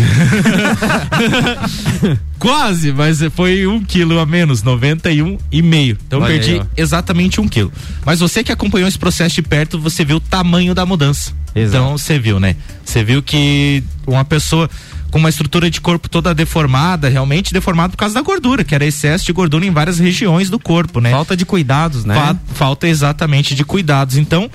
Quase, 2.39 2.93
mas 2.93 3.21
foi 3.35 3.67
um 3.67 3.83
quilo 3.83 4.19
a 4.19 4.27
menos, 4.27 4.63
91 4.63 5.39
e 5.51 5.63
meio. 5.63 5.97
Então 6.07 6.21
Olha 6.21 6.29
perdi 6.29 6.63
exatamente 6.77 7.41
um 7.41 7.49
quilo. 7.49 7.73
Mas 8.05 8.21
você 8.21 8.45
que 8.45 8.53
acompanhou 8.53 8.89
esse 8.89 8.99
processo 8.99 9.37
de 9.37 9.43
perto, 9.43 9.79
você 9.79 10.05
viu 10.05 10.17
o 10.17 10.21
tamanho 10.21 10.75
da 10.75 10.85
mudança. 10.87 11.33
Exato. 11.57 11.85
Então 11.85 11.99
você 11.99 12.19
viu, 12.19 12.39
né? 12.39 12.55
Você 12.85 13.03
viu 13.03 13.23
que 13.23 13.83
uma 14.07 14.25
pessoa 14.25 14.69
com 15.11 15.19
uma 15.19 15.29
estrutura 15.29 15.71
de 15.71 15.81
corpo 15.81 16.09
toda 16.09 16.35
deformada, 16.35 17.09
realmente 17.09 17.53
deformada 17.53 17.91
por 17.91 17.97
causa 17.97 18.15
da 18.15 18.21
gordura, 18.23 18.63
que 18.65 18.75
era 18.75 18.85
excesso 18.85 19.25
de 19.25 19.33
gordura 19.33 19.65
em 19.65 19.71
várias 19.71 19.99
regiões 19.99 20.51
do 20.51 20.59
corpo, 20.59 21.01
né? 21.01 21.11
Falta 21.11 21.37
de 21.37 21.47
cuidados, 21.47 22.05
né? 22.05 22.15
Fa- 22.15 22.37
falta 22.55 22.87
exatamente 22.89 23.55
de 23.55 23.65
cuidados. 23.65 24.17
Então, 24.17 24.51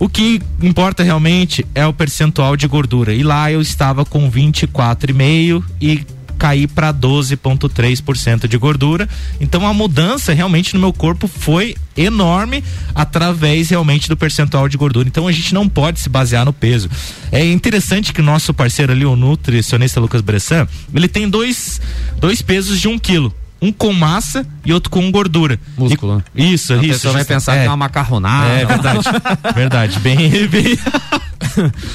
o 0.00 0.08
que 0.08 0.40
importa 0.60 1.02
realmente 1.04 1.64
é 1.74 1.86
o 1.86 1.92
percentual 1.92 2.56
de 2.56 2.66
gordura. 2.66 3.14
E 3.14 3.22
lá 3.22 3.52
eu 3.52 3.60
estava 3.60 4.04
com 4.04 4.28
24,5 4.30 5.62
e 5.80 6.04
caí 6.42 6.66
para 6.66 6.92
12,3% 6.92 8.48
de 8.48 8.58
gordura. 8.58 9.08
Então 9.40 9.64
a 9.64 9.72
mudança 9.72 10.32
realmente 10.32 10.74
no 10.74 10.80
meu 10.80 10.92
corpo 10.92 11.28
foi 11.28 11.76
enorme 11.96 12.64
através 12.92 13.70
realmente 13.70 14.08
do 14.08 14.16
percentual 14.16 14.68
de 14.68 14.76
gordura. 14.76 15.06
Então 15.06 15.28
a 15.28 15.32
gente 15.32 15.54
não 15.54 15.68
pode 15.68 16.00
se 16.00 16.08
basear 16.08 16.44
no 16.44 16.52
peso. 16.52 16.90
É 17.30 17.44
interessante 17.44 18.12
que 18.12 18.20
o 18.20 18.24
nosso 18.24 18.52
parceiro 18.52 18.90
ali, 18.90 19.04
o 19.04 19.14
nutricionista 19.14 20.00
Lucas 20.00 20.20
Bressan, 20.20 20.66
ele 20.92 21.06
tem 21.06 21.28
dois, 21.28 21.80
dois 22.18 22.42
pesos 22.42 22.80
de 22.80 22.88
um 22.88 22.98
quilo. 22.98 23.32
Um 23.60 23.70
com 23.70 23.92
massa 23.92 24.44
e 24.66 24.72
outro 24.72 24.90
com 24.90 25.08
gordura. 25.12 25.60
Músculo. 25.78 26.24
E- 26.34 26.54
isso, 26.54 26.72
A 26.72 26.76
isso. 26.78 26.88
pessoa 26.94 27.14
vai 27.14 27.24
pensar 27.24 27.54
é. 27.54 27.60
que 27.60 27.66
é 27.66 27.70
uma 27.70 27.76
macarronada. 27.76 28.48
É 28.48 28.66
verdade. 28.66 28.98
verdade. 29.54 30.00
Bem, 30.00 30.48
bem. 30.48 30.76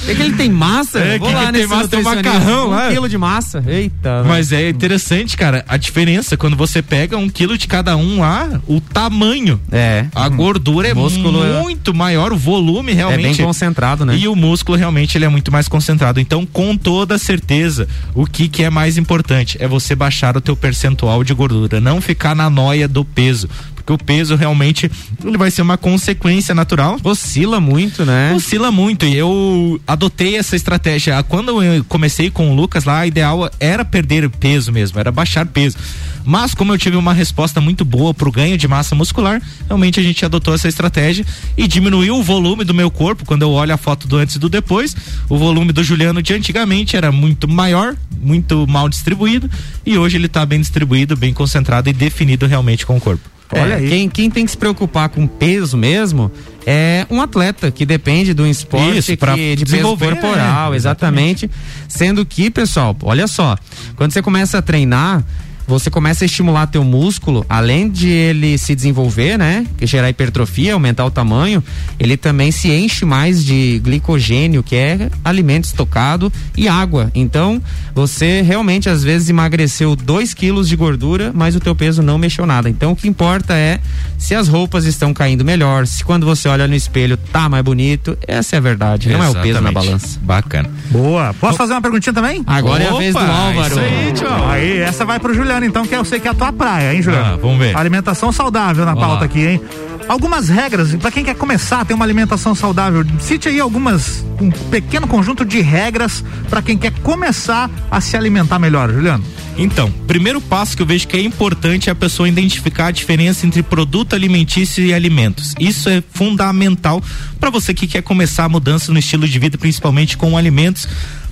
É 0.07 0.15
que 0.15 0.21
ele 0.21 0.33
tem 0.35 0.49
massa? 0.49 0.99
É, 0.99 1.17
Vou 1.17 1.27
que 1.27 1.33
lá 1.33 1.45
que 1.47 1.51
tem 1.53 1.67
massa? 1.67 1.87
Tem 1.87 1.99
um 1.99 2.03
macarrão 2.03 2.67
um 2.67 2.69
lá. 2.69 2.89
quilo 2.89 3.09
de 3.09 3.17
massa. 3.17 3.63
Eita. 3.67 4.23
Mas 4.25 4.51
é 4.51 4.69
interessante, 4.69 5.35
cara, 5.37 5.63
a 5.67 5.77
diferença 5.77 6.35
quando 6.37 6.55
você 6.55 6.81
pega 6.81 7.17
um 7.17 7.29
quilo 7.29 7.57
de 7.57 7.67
cada 7.67 7.95
um 7.95 8.19
lá, 8.21 8.61
o 8.67 8.79
tamanho. 8.81 9.59
É. 9.71 10.05
A 10.13 10.27
gordura 10.29 10.87
é 10.87 10.93
Músculo 10.93 11.43
é- 11.43 11.61
muito 11.61 11.93
maior, 11.93 12.31
o 12.33 12.37
volume 12.37 12.91
É 12.91 12.95
realmente. 12.95 13.37
bem 13.37 13.45
concentrado, 13.45 14.05
né? 14.05 14.15
E 14.17 14.27
o 14.27 14.35
músculo 14.35 14.77
realmente 14.77 15.17
ele 15.17 15.25
é 15.25 15.29
muito 15.29 15.51
mais 15.51 15.67
concentrado. 15.67 16.19
Então, 16.19 16.45
com 16.45 16.75
toda 16.75 17.17
certeza, 17.17 17.87
o 18.13 18.25
que 18.25 18.47
que 18.47 18.63
é 18.63 18.69
mais 18.69 18.97
importante 18.97 19.57
é 19.59 19.67
você 19.67 19.95
baixar 19.95 20.35
o 20.37 20.41
teu 20.41 20.55
percentual 20.55 21.23
de 21.23 21.33
gordura, 21.33 21.79
não 21.79 22.01
ficar 22.01 22.35
na 22.35 22.49
noia 22.49 22.87
do 22.87 23.03
peso, 23.05 23.49
porque 23.87 23.93
o 23.93 23.97
peso 23.97 24.35
realmente 24.35 24.91
ele 25.23 25.37
vai 25.37 25.49
ser 25.49 25.61
uma 25.61 25.77
consequência 25.77 26.53
natural 26.53 26.99
Oscila 27.01 27.61
muito, 27.61 28.03
né? 28.03 28.33
Oscila 28.35 28.69
muito 28.69 29.05
e 29.05 29.15
eu 29.15 29.79
adotei 29.87 30.35
essa 30.35 30.57
estratégia. 30.57 31.23
Quando 31.23 31.63
eu 31.63 31.85
comecei 31.85 32.29
com 32.29 32.51
o 32.51 32.55
Lucas 32.55 32.83
lá, 32.83 32.99
a 32.99 33.07
ideal 33.07 33.49
era 33.59 33.85
perder 33.85 34.29
peso 34.29 34.73
mesmo, 34.73 34.99
era 34.99 35.09
baixar 35.09 35.45
peso. 35.45 35.77
Mas 36.25 36.53
como 36.53 36.73
eu 36.73 36.77
tive 36.77 36.97
uma 36.97 37.13
resposta 37.13 37.61
muito 37.61 37.85
boa 37.85 38.13
pro 38.13 38.29
ganho 38.29 38.57
de 38.57 38.67
massa 38.67 38.93
muscular, 38.93 39.41
realmente 39.65 40.01
a 40.01 40.03
gente 40.03 40.25
adotou 40.25 40.53
essa 40.53 40.67
estratégia 40.67 41.25
e 41.55 41.65
diminuiu 41.65 42.17
o 42.17 42.23
volume 42.23 42.65
do 42.65 42.73
meu 42.73 42.91
corpo. 42.91 43.23
Quando 43.25 43.43
eu 43.43 43.51
olho 43.51 43.73
a 43.73 43.77
foto 43.77 44.05
do 44.05 44.17
antes 44.17 44.35
e 44.35 44.39
do 44.39 44.49
depois, 44.49 44.93
o 45.29 45.37
volume 45.37 45.71
do 45.71 45.81
Juliano 45.81 46.21
de 46.21 46.33
antigamente 46.33 46.97
era 46.97 47.09
muito 47.09 47.47
maior, 47.47 47.95
muito 48.19 48.67
mal 48.67 48.89
distribuído 48.89 49.49
e 49.85 49.97
hoje 49.97 50.17
ele 50.17 50.27
tá 50.27 50.45
bem 50.45 50.59
distribuído, 50.59 51.15
bem 51.15 51.33
concentrado 51.33 51.89
e 51.89 51.93
definido 51.93 52.45
realmente 52.45 52.85
com 52.85 52.97
o 52.97 52.99
corpo. 52.99 53.36
Olha 53.51 53.75
aí. 53.75 53.87
Quem, 53.87 54.09
quem 54.09 54.29
tem 54.29 54.45
que 54.45 54.51
se 54.51 54.57
preocupar 54.57 55.09
com 55.09 55.25
peso 55.25 55.77
mesmo 55.77 56.31
é 56.65 57.05
um 57.09 57.21
atleta 57.21 57.71
que 57.71 57.85
depende 57.85 58.33
do 58.33 58.45
esporte 58.45 58.97
Isso, 58.97 59.17
pra 59.17 59.35
que, 59.35 59.55
de 59.55 59.65
peso 59.65 59.97
corporal, 59.97 60.73
é, 60.73 60.75
exatamente. 60.75 61.49
Sendo 61.87 62.25
que, 62.25 62.49
pessoal, 62.49 62.95
olha 63.03 63.27
só, 63.27 63.57
quando 63.95 64.11
você 64.11 64.21
começa 64.21 64.57
a 64.57 64.61
treinar, 64.61 65.23
você 65.67 65.89
começa 65.89 66.23
a 66.23 66.25
estimular 66.25 66.67
teu 66.67 66.83
músculo, 66.83 67.45
além 67.49 67.89
de 67.89 68.07
ele 68.09 68.57
se 68.57 68.73
desenvolver, 68.73 69.37
né? 69.37 69.65
Que 69.77 69.85
gerar 69.85 70.09
hipertrofia, 70.09 70.73
aumentar 70.73 71.05
o 71.05 71.11
tamanho, 71.11 71.63
ele 71.99 72.15
também 72.15 72.51
se 72.51 72.69
enche 72.69 73.03
mais 73.05 73.43
de 73.43 73.79
glicogênio, 73.83 74.63
que 74.63 74.75
é 74.75 75.09
alimento 75.23 75.65
estocado, 75.65 76.31
e 76.55 76.67
água. 76.67 77.11
Então, 77.13 77.61
você 77.93 78.41
realmente 78.41 78.89
às 78.89 79.03
vezes 79.03 79.29
emagreceu 79.29 79.95
2 79.95 80.33
quilos 80.33 80.69
de 80.69 80.75
gordura, 80.75 81.31
mas 81.33 81.55
o 81.55 81.59
teu 81.59 81.75
peso 81.75 82.01
não 82.01 82.17
mexeu 82.17 82.45
nada. 82.45 82.69
Então, 82.69 82.93
o 82.93 82.95
que 82.95 83.07
importa 83.07 83.53
é 83.53 83.79
se 84.17 84.33
as 84.33 84.47
roupas 84.47 84.85
estão 84.85 85.13
caindo 85.13 85.43
melhor, 85.43 85.85
se 85.85 86.03
quando 86.03 86.25
você 86.25 86.47
olha 86.47 86.67
no 86.67 86.75
espelho 86.75 87.17
tá 87.17 87.49
mais 87.49 87.63
bonito, 87.63 88.17
essa 88.27 88.55
é 88.55 88.57
a 88.57 88.61
verdade, 88.61 89.09
não 89.09 89.23
é 89.23 89.29
o 89.29 89.33
peso 89.33 89.59
na 89.61 89.69
Exatamente. 89.69 89.73
balança. 89.73 90.19
Bacana. 90.21 90.69
Boa. 90.89 91.33
Posso 91.33 91.57
fazer 91.57 91.73
uma 91.73 91.81
perguntinha 91.81 92.13
também? 92.13 92.43
Agora 92.47 92.83
é 92.83 92.87
a 92.87 92.93
vez 92.93 93.13
do 93.13 93.21
Opa, 93.21 93.31
Álvaro. 93.31 93.67
isso 93.67 93.79
aí, 93.79 94.13
tio. 94.13 94.27
Aí, 94.47 94.77
essa 94.77 95.05
vai 95.05 95.19
pro 95.19 95.33
Juliano, 95.33 95.56
então, 95.65 95.85
que 95.85 95.95
eu 95.95 96.05
sei 96.05 96.19
que 96.19 96.27
é 96.27 96.31
a 96.31 96.33
tua 96.33 96.51
praia, 96.51 96.93
hein, 96.93 97.01
Juliano? 97.01 97.35
Ah, 97.35 97.37
vamos 97.37 97.57
ver. 97.59 97.75
Alimentação 97.75 98.31
saudável 98.31 98.85
na 98.85 98.95
pauta 98.95 99.25
aqui, 99.25 99.45
hein? 99.45 99.61
Algumas 100.07 100.47
regras, 100.47 100.95
pra 100.95 101.11
quem 101.11 101.23
quer 101.23 101.35
começar 101.35 101.81
a 101.81 101.85
ter 101.85 101.93
uma 101.93 102.05
alimentação 102.05 102.55
saudável, 102.55 103.05
cite 103.19 103.49
aí 103.49 103.59
algumas, 103.59 104.25
um 104.39 104.49
pequeno 104.49 105.05
conjunto 105.05 105.43
de 105.43 105.59
regras 105.59 106.23
pra 106.49 106.61
quem 106.61 106.77
quer 106.77 106.91
começar 107.03 107.69
a 107.91 107.99
se 107.99 108.15
alimentar 108.15 108.57
melhor, 108.57 108.91
Juliano. 108.91 109.23
Então, 109.57 109.91
primeiro 110.07 110.39
passo 110.39 110.77
que 110.77 110.83
eu 110.83 110.85
vejo 110.85 111.07
que 111.07 111.17
é 111.17 111.21
importante 111.21 111.89
é 111.89 111.91
a 111.91 111.95
pessoa 111.95 112.29
identificar 112.29 112.87
a 112.87 112.91
diferença 112.91 113.45
entre 113.45 113.63
produto 113.63 114.15
alimentício 114.15 114.85
e 114.85 114.93
alimentos. 114.93 115.55
Isso 115.59 115.89
é 115.89 116.01
fundamental 116.13 117.03
para 117.39 117.49
você 117.49 117.73
que 117.73 117.87
quer 117.87 118.03
começar 118.03 118.45
a 118.45 118.49
mudança 118.49 118.93
no 118.93 118.99
estilo 118.99 119.27
de 119.27 119.39
vida, 119.39 119.57
principalmente 119.57 120.15
com 120.15 120.37
alimentos, 120.37 120.87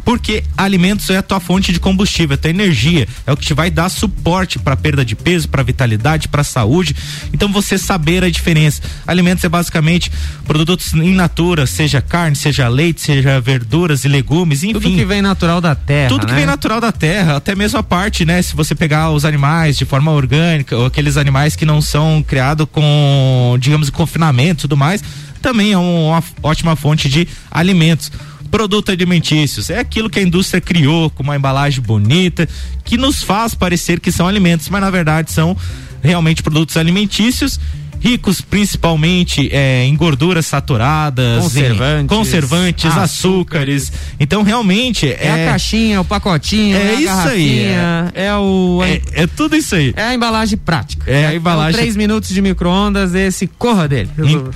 Porque 0.06 0.44
alimentos 0.56 1.10
é 1.10 1.18
a 1.18 1.24
tua 1.24 1.40
fonte 1.40 1.74
de 1.74 1.80
combustível, 1.80 2.36
é 2.36 2.36
a 2.36 2.38
tua 2.38 2.52
energia, 2.52 3.08
é 3.26 3.34
o 3.34 3.36
que 3.36 3.44
te 3.44 3.56
vai 3.56 3.72
dar 3.72 3.90
suporte 3.90 4.60
para 4.60 4.78
perda 4.78 5.04
de 5.04 5.16
peso, 5.16 5.50
para 5.50 5.64
vitalidade, 5.64 6.28
para 6.28 6.44
saúde. 6.44 6.96
Então 7.34 7.52
você 7.52 7.76
saber 7.76 8.24
a 8.24 8.30
diferença. 8.30 8.84
Alimentos 9.08 9.44
é 9.44 9.50
basicamente 9.50 10.12
produtos 10.46 10.94
in 10.94 11.16
natura, 11.16 11.66
seja 11.66 12.02
carne, 12.02 12.36
seja 12.36 12.68
leite, 12.68 13.02
seja 13.02 13.42
verduras 13.42 14.06
e 14.06 14.08
legumes, 14.08 14.64
enfim. 14.64 14.74
Tudo 14.74 14.96
que 14.96 15.06
vem 15.06 15.24
natural 15.24 15.60
da 15.60 15.74
terra. 15.74 16.10
Tudo 16.10 16.28
né? 16.28 16.34
que 16.34 16.36
vem 16.36 16.46
natural 16.46 16.80
da 16.80 16.92
terra, 16.92 17.38
até 17.38 17.56
mesmo 17.56 17.80
a 17.80 17.84
parte, 17.84 18.26
né? 18.26 18.42
Se 18.44 18.56
você 18.56 18.76
pegar 18.76 19.10
os 19.10 19.26
animais 19.26 19.76
de 19.76 19.86
forma 19.86 20.12
orgânica, 20.12 20.78
ou 20.78 20.86
aqueles 20.86 21.18
animais 21.18 21.56
que 21.56 21.66
não 21.66 21.82
são 21.82 22.24
criados 22.26 22.68
com, 22.72 23.58
digamos, 23.60 23.90
confinamento 23.90 24.62
e 24.62 24.62
tudo 24.62 24.78
mais, 24.78 25.04
também 25.42 25.72
é 25.72 25.78
uma 25.78 26.24
ótima 26.44 26.76
fonte 26.76 27.10
de 27.10 27.28
alimentos 27.50 28.12
produtos 28.56 28.94
alimentícios. 28.94 29.70
É 29.70 29.80
aquilo 29.80 30.10
que 30.10 30.18
a 30.18 30.22
indústria 30.22 30.62
criou 30.62 31.10
com 31.10 31.24
uma 31.24 31.36
embalagem 31.36 31.82
bonita, 31.84 32.48
que 32.86 32.96
nos 32.96 33.22
faz 33.22 33.54
parecer 33.54 34.00
que 34.00 34.14
são 34.14 34.30
alimentos, 34.30 34.70
mas 34.70 34.80
na 34.80 34.90
verdade 34.90 35.30
são 35.30 35.58
realmente 36.02 36.42
produtos 36.42 36.78
alimentícios 36.78 37.60
ricos 38.06 38.40
principalmente 38.40 39.50
é, 39.52 39.84
em 39.84 39.96
gorduras 39.96 40.46
saturadas, 40.46 41.42
conservantes, 41.42 42.16
conservantes 42.16 42.86
açúcares. 42.86 43.84
açúcares. 43.84 43.92
Então 44.20 44.44
realmente 44.44 45.08
é, 45.08 45.26
é, 45.26 45.48
a 45.48 45.52
caixinha, 45.52 46.02
o 46.02 46.06
pacotinho, 46.06 46.78
é, 46.78 46.82
é 46.82 46.94
isso 47.02 47.28
aí, 47.28 47.60
é, 47.64 48.12
é 48.26 48.36
o 48.36 48.80
é, 48.84 49.24
é, 49.24 49.28
tudo 49.28 49.56
isso 49.56 49.74
aí. 49.74 49.92
É 49.98 50.04
a 50.04 50.14
embalagem 50.14 50.56
prática. 50.56 51.10
É 51.10 51.26
a 51.26 51.34
embalagem. 51.34 51.72
Então, 51.72 51.82
três 51.82 51.96
minutos 51.96 52.30
de 52.30 52.40
micro-ondas, 52.44 53.16
esse 53.16 53.48
corra 53.48 53.88
dele. 53.88 54.12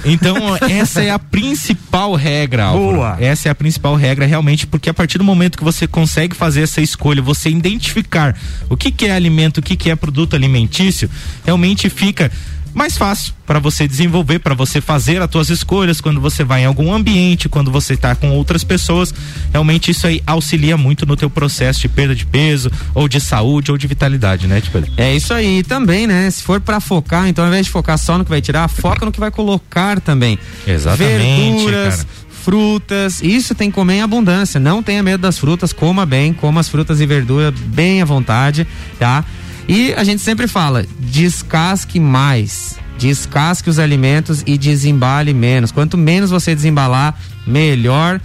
então 0.05 0.35
essa 0.69 1.01
é 1.01 1.09
a 1.09 1.17
principal 1.17 2.13
regra. 2.13 2.65
Álvaro. 2.65 2.97
Boa. 2.97 3.17
Essa 3.19 3.49
é 3.49 3.51
a 3.51 3.55
principal 3.55 3.95
regra 3.95 4.27
realmente 4.27 4.67
porque 4.67 4.91
a 4.91 4.93
partir 4.93 5.17
do 5.17 5.23
momento 5.23 5.57
que 5.57 5.63
você 5.63 5.87
consegue 5.87 6.35
fazer 6.35 6.61
essa 6.61 6.81
escolha, 6.81 7.19
você 7.19 7.49
identificar 7.49 8.37
o 8.69 8.77
que, 8.77 8.91
que 8.91 9.07
é 9.07 9.11
alimento, 9.11 9.57
o 9.57 9.61
que, 9.63 9.75
que 9.75 9.89
é 9.89 9.95
produto 9.95 10.35
alimentício, 10.35 11.09
realmente 11.43 11.89
fica 11.89 12.31
mais 12.79 12.97
fácil 12.97 13.33
para 13.45 13.59
você 13.59 13.85
desenvolver, 13.85 14.39
para 14.39 14.55
você 14.55 14.79
fazer 14.79 15.21
as 15.21 15.29
suas 15.29 15.49
escolhas 15.49 15.99
quando 15.99 16.21
você 16.21 16.45
vai 16.45 16.61
em 16.61 16.65
algum 16.65 16.93
ambiente, 16.93 17.49
quando 17.49 17.69
você 17.69 17.93
está 17.93 18.15
com 18.15 18.29
outras 18.29 18.63
pessoas. 18.63 19.13
Realmente 19.51 19.91
isso 19.91 20.07
aí 20.07 20.23
auxilia 20.25 20.77
muito 20.77 21.05
no 21.05 21.17
teu 21.17 21.29
processo 21.29 21.81
de 21.81 21.89
perda 21.89 22.15
de 22.15 22.25
peso, 22.25 22.71
ou 22.95 23.09
de 23.09 23.19
saúde, 23.19 23.69
ou 23.69 23.77
de 23.77 23.85
vitalidade, 23.85 24.47
né, 24.47 24.61
tipo? 24.61 24.81
É 24.95 25.13
isso 25.13 25.33
aí, 25.33 25.59
e 25.59 25.63
também, 25.63 26.07
né? 26.07 26.31
Se 26.31 26.41
for 26.41 26.61
para 26.61 26.79
focar, 26.79 27.27
então 27.27 27.43
ao 27.43 27.49
invés 27.49 27.65
de 27.65 27.71
focar 27.71 27.97
só 27.97 28.17
no 28.17 28.23
que 28.23 28.29
vai 28.29 28.39
tirar, 28.39 28.69
foca 28.69 29.05
no 29.05 29.11
que 29.11 29.19
vai 29.19 29.29
colocar 29.29 29.99
também. 29.99 30.39
Exatamente, 30.65 31.65
Verduras, 31.65 31.95
cara 31.97 32.29
frutas, 32.39 33.21
isso 33.21 33.53
tem 33.53 33.69
que 33.69 33.75
comer 33.75 33.95
em 33.95 34.01
abundância. 34.01 34.61
Não 34.61 34.81
tenha 34.81 35.03
medo 35.03 35.19
das 35.19 35.37
frutas, 35.37 35.73
coma 35.73 36.05
bem, 36.05 36.33
coma 36.33 36.61
as 36.61 36.69
frutas 36.69 37.01
e 37.01 37.05
verduras 37.05 37.53
bem 37.53 38.01
à 38.01 38.05
vontade, 38.05 38.65
tá? 38.97 39.25
E 39.69 39.93
a 39.93 40.03
gente 40.03 40.23
sempre 40.23 40.47
fala, 40.47 40.83
descasque 40.99 41.99
mais. 41.99 42.75
Descasque 42.97 43.69
os 43.69 43.77
alimentos 43.77 44.43
e 44.47 44.57
desembale 44.57 45.31
menos. 45.31 45.71
Quanto 45.71 45.95
menos 45.95 46.31
você 46.31 46.55
desembalar, 46.55 47.15
melhor. 47.45 48.19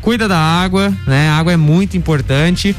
Cuida 0.00 0.26
da 0.26 0.38
água, 0.38 0.90
né? 1.06 1.28
A 1.28 1.36
água 1.36 1.52
é 1.52 1.58
muito 1.58 1.98
importante. 1.98 2.74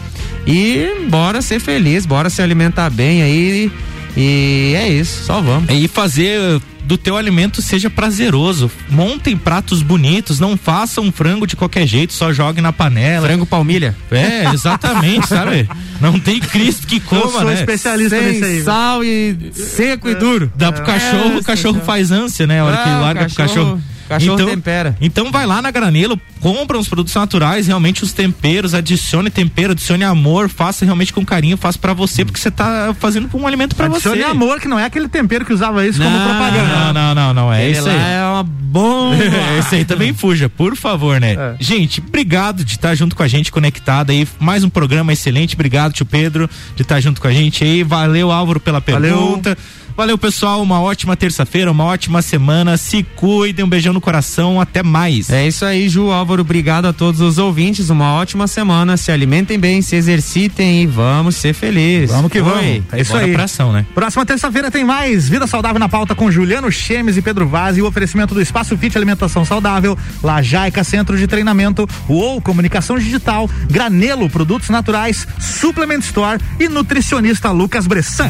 E 0.48 1.06
bora 1.08 1.40
ser 1.44 1.60
feliz, 1.60 2.08
bora 2.08 2.32
se 2.32 2.42
alimentar 2.42 2.90
bem 2.90 3.22
aí. 3.22 3.72
E 4.18 4.74
é 4.76 4.90
isso, 4.90 5.26
só 5.26 5.40
vamos. 5.40 5.70
E 5.70 5.88
fazer 5.88 6.60
do 6.90 6.98
teu 6.98 7.16
alimento 7.16 7.62
seja 7.62 7.88
prazeroso. 7.88 8.70
Montem 8.90 9.38
pratos 9.38 9.84
bonitos, 9.84 10.40
não 10.40 10.58
façam 10.58 11.04
um 11.04 11.12
frango 11.12 11.46
de 11.46 11.56
qualquer 11.56 11.86
jeito, 11.86 12.12
só 12.14 12.34
jogue 12.34 12.62
na 12.62 12.74
panela. 12.74 13.28
Frango 13.28 13.46
palmilha. 13.46 13.96
É, 14.10 14.46
exatamente, 14.52 15.28
sabe? 15.28 15.70
Não 16.02 16.20
tem 16.20 16.40
Cristo 16.40 16.88
que 16.88 17.00
coma, 17.00 17.22
Eu 17.22 17.30
sou 17.32 17.44
né? 17.44 17.54
especialista 17.54 18.18
Sem 18.18 18.26
nesse 18.26 18.44
aí. 18.44 18.62
sal 18.64 19.04
e 19.04 19.38
seco 19.54 20.10
e 20.10 20.16
duro. 20.16 20.52
Dá 20.56 20.72
pro 20.72 20.84
cachorro, 20.84 21.34
É, 21.36 21.38
o 21.38 21.44
cachorro 21.44 21.80
faz 21.86 22.12
ânsia, 22.12 22.48
né? 22.48 22.60
A 22.60 22.66
hora 22.66 22.78
que 22.78 22.90
Ah, 22.90 23.00
larga 23.02 23.26
pro 23.26 23.36
cachorro. 23.36 23.80
Cachorro 24.10 24.42
então, 24.42 24.48
tempera. 24.48 24.98
Então 25.00 25.32
vai 25.32 25.46
lá 25.46 25.62
na 25.62 25.70
Granelo, 25.70 26.20
compra 26.42 26.80
os 26.80 26.90
produtos 26.90 27.14
naturais, 27.14 27.68
realmente 27.68 28.02
os 28.04 28.12
temperos, 28.12 28.74
adicione 28.74 29.30
tempero, 29.30 29.74
adicione 29.74 30.04
amor, 30.04 30.50
faça 30.50 30.84
realmente 30.84 31.14
com 31.14 31.24
carinho, 31.24 31.56
faça 31.56 31.78
para 31.78 31.94
você, 31.94 32.26
porque 32.26 32.40
você 32.40 32.50
tá 32.50 32.96
fazendo 33.00 33.30
um 33.32 33.46
alimento 33.46 33.76
para 33.76 33.88
você. 33.88 34.10
Adicione 34.10 34.24
amor, 34.24 34.60
que 34.60 34.68
não 34.68 34.80
é 34.80 34.86
aquele 34.86 35.08
tempero 35.08 35.46
que 35.46 35.54
usava 35.54 35.86
isso 35.86 36.02
como 36.02 36.10
Não, 36.10 36.26
propaganda. 36.26 36.74
Não, 36.76 36.94
não, 36.94 37.16
não, 37.16 37.34
não, 37.36 37.54
é 37.54 37.66
Ele 37.66 37.78
isso 37.78 37.88
aí. 37.88 37.96
é 37.96 38.24
uma 38.24 38.44
bomba. 38.44 39.16
Esse 39.60 39.76
aí 39.76 39.86
também 39.86 40.12
fuja, 40.12 40.50
por 40.50 40.76
favor, 40.76 41.22
né? 41.22 41.34
É. 41.34 41.56
Gente, 41.60 42.00
obrigado 42.00 42.64
de 42.64 42.72
estar 42.72 42.96
junto 42.96 43.16
com 43.16 43.22
a 43.22 43.28
gente, 43.28 43.52
conectado 43.52 44.10
aí. 44.10 44.28
Mais 44.40 44.64
um 44.64 44.70
programa 44.70 45.14
excelente. 45.14 45.54
Obrigado, 45.54 45.94
tio 45.94 46.06
Pedro, 46.06 46.50
de 46.76 46.82
estar 46.82 47.00
junto 47.00 47.22
com 47.22 47.28
a 47.28 47.32
gente 47.32 47.64
aí. 47.64 47.84
Valeu, 47.84 48.32
Álvaro, 48.32 48.60
pela 48.60 48.82
pergunta. 48.82 49.56
Valeu, 49.56 49.79
pessoal. 50.18 50.62
Uma 50.62 50.82
ótima 50.82 51.16
terça-feira, 51.16 51.72
uma 51.72 51.84
ótima 51.84 52.22
semana. 52.22 52.78
Se 52.78 53.04
cuidem, 53.04 53.66
um 53.66 53.70
beijão 53.70 53.94
no 53.94 54.02
coração. 54.02 54.62
Até 54.62 54.82
mais. 54.84 55.30
É 55.30 55.48
isso 55.48 55.66
aí, 55.66 55.90
Ju 55.90 56.12
Álvaro. 56.12 56.42
Obrigado 56.42 56.86
a 56.86 56.94
todos 56.94 57.22
os 57.22 57.38
ouvintes. 57.38 57.90
Uma 57.90 58.14
ótima 58.14 58.48
semana. 58.48 58.98
Se 58.98 59.12
alimentem 59.12 59.60
bem, 59.60 59.82
se 59.82 59.96
exercitem 59.96 60.84
e 60.84 60.88
vamos 60.88 61.36
ser 61.36 61.54
felizes. 61.54 62.12
Vamos 62.12 62.32
que 62.32 62.40
Oi. 62.40 62.44
vamos. 62.44 62.84
É 62.92 63.02
isso 63.02 63.12
Bora 63.12 63.26
aí. 63.26 63.34
pra 63.34 63.44
ação, 63.44 63.72
né? 63.72 63.86
Próxima 63.94 64.26
terça-feira 64.26 64.72
tem 64.72 64.84
mais 64.84 65.28
Vida 65.28 65.48
Saudável 65.48 65.80
na 65.80 65.90
pauta 65.90 66.16
com 66.16 66.32
Juliano 66.32 66.72
Chemes 66.72 67.18
e 67.18 67.22
Pedro 67.22 67.48
Vaz 67.48 67.78
e 67.78 67.82
o 67.82 67.88
oferecimento 67.88 68.34
do 68.34 68.42
Espaço 68.42 68.78
Fit 68.78 68.98
Alimentação 68.98 69.44
Saudável, 69.44 69.98
Lajaica 70.24 70.84
Centro 70.84 71.18
de 71.18 71.28
Treinamento, 71.28 71.88
UOL 72.08 72.42
Comunicação 72.42 72.98
Digital, 72.98 73.50
Granelo 73.70 74.30
Produtos 74.30 74.70
Naturais, 74.70 75.28
Suplement 75.40 76.00
Store 76.00 76.40
e 76.60 76.68
nutricionista 76.70 77.52
Lucas 77.52 77.88
Bressan. 77.88 78.30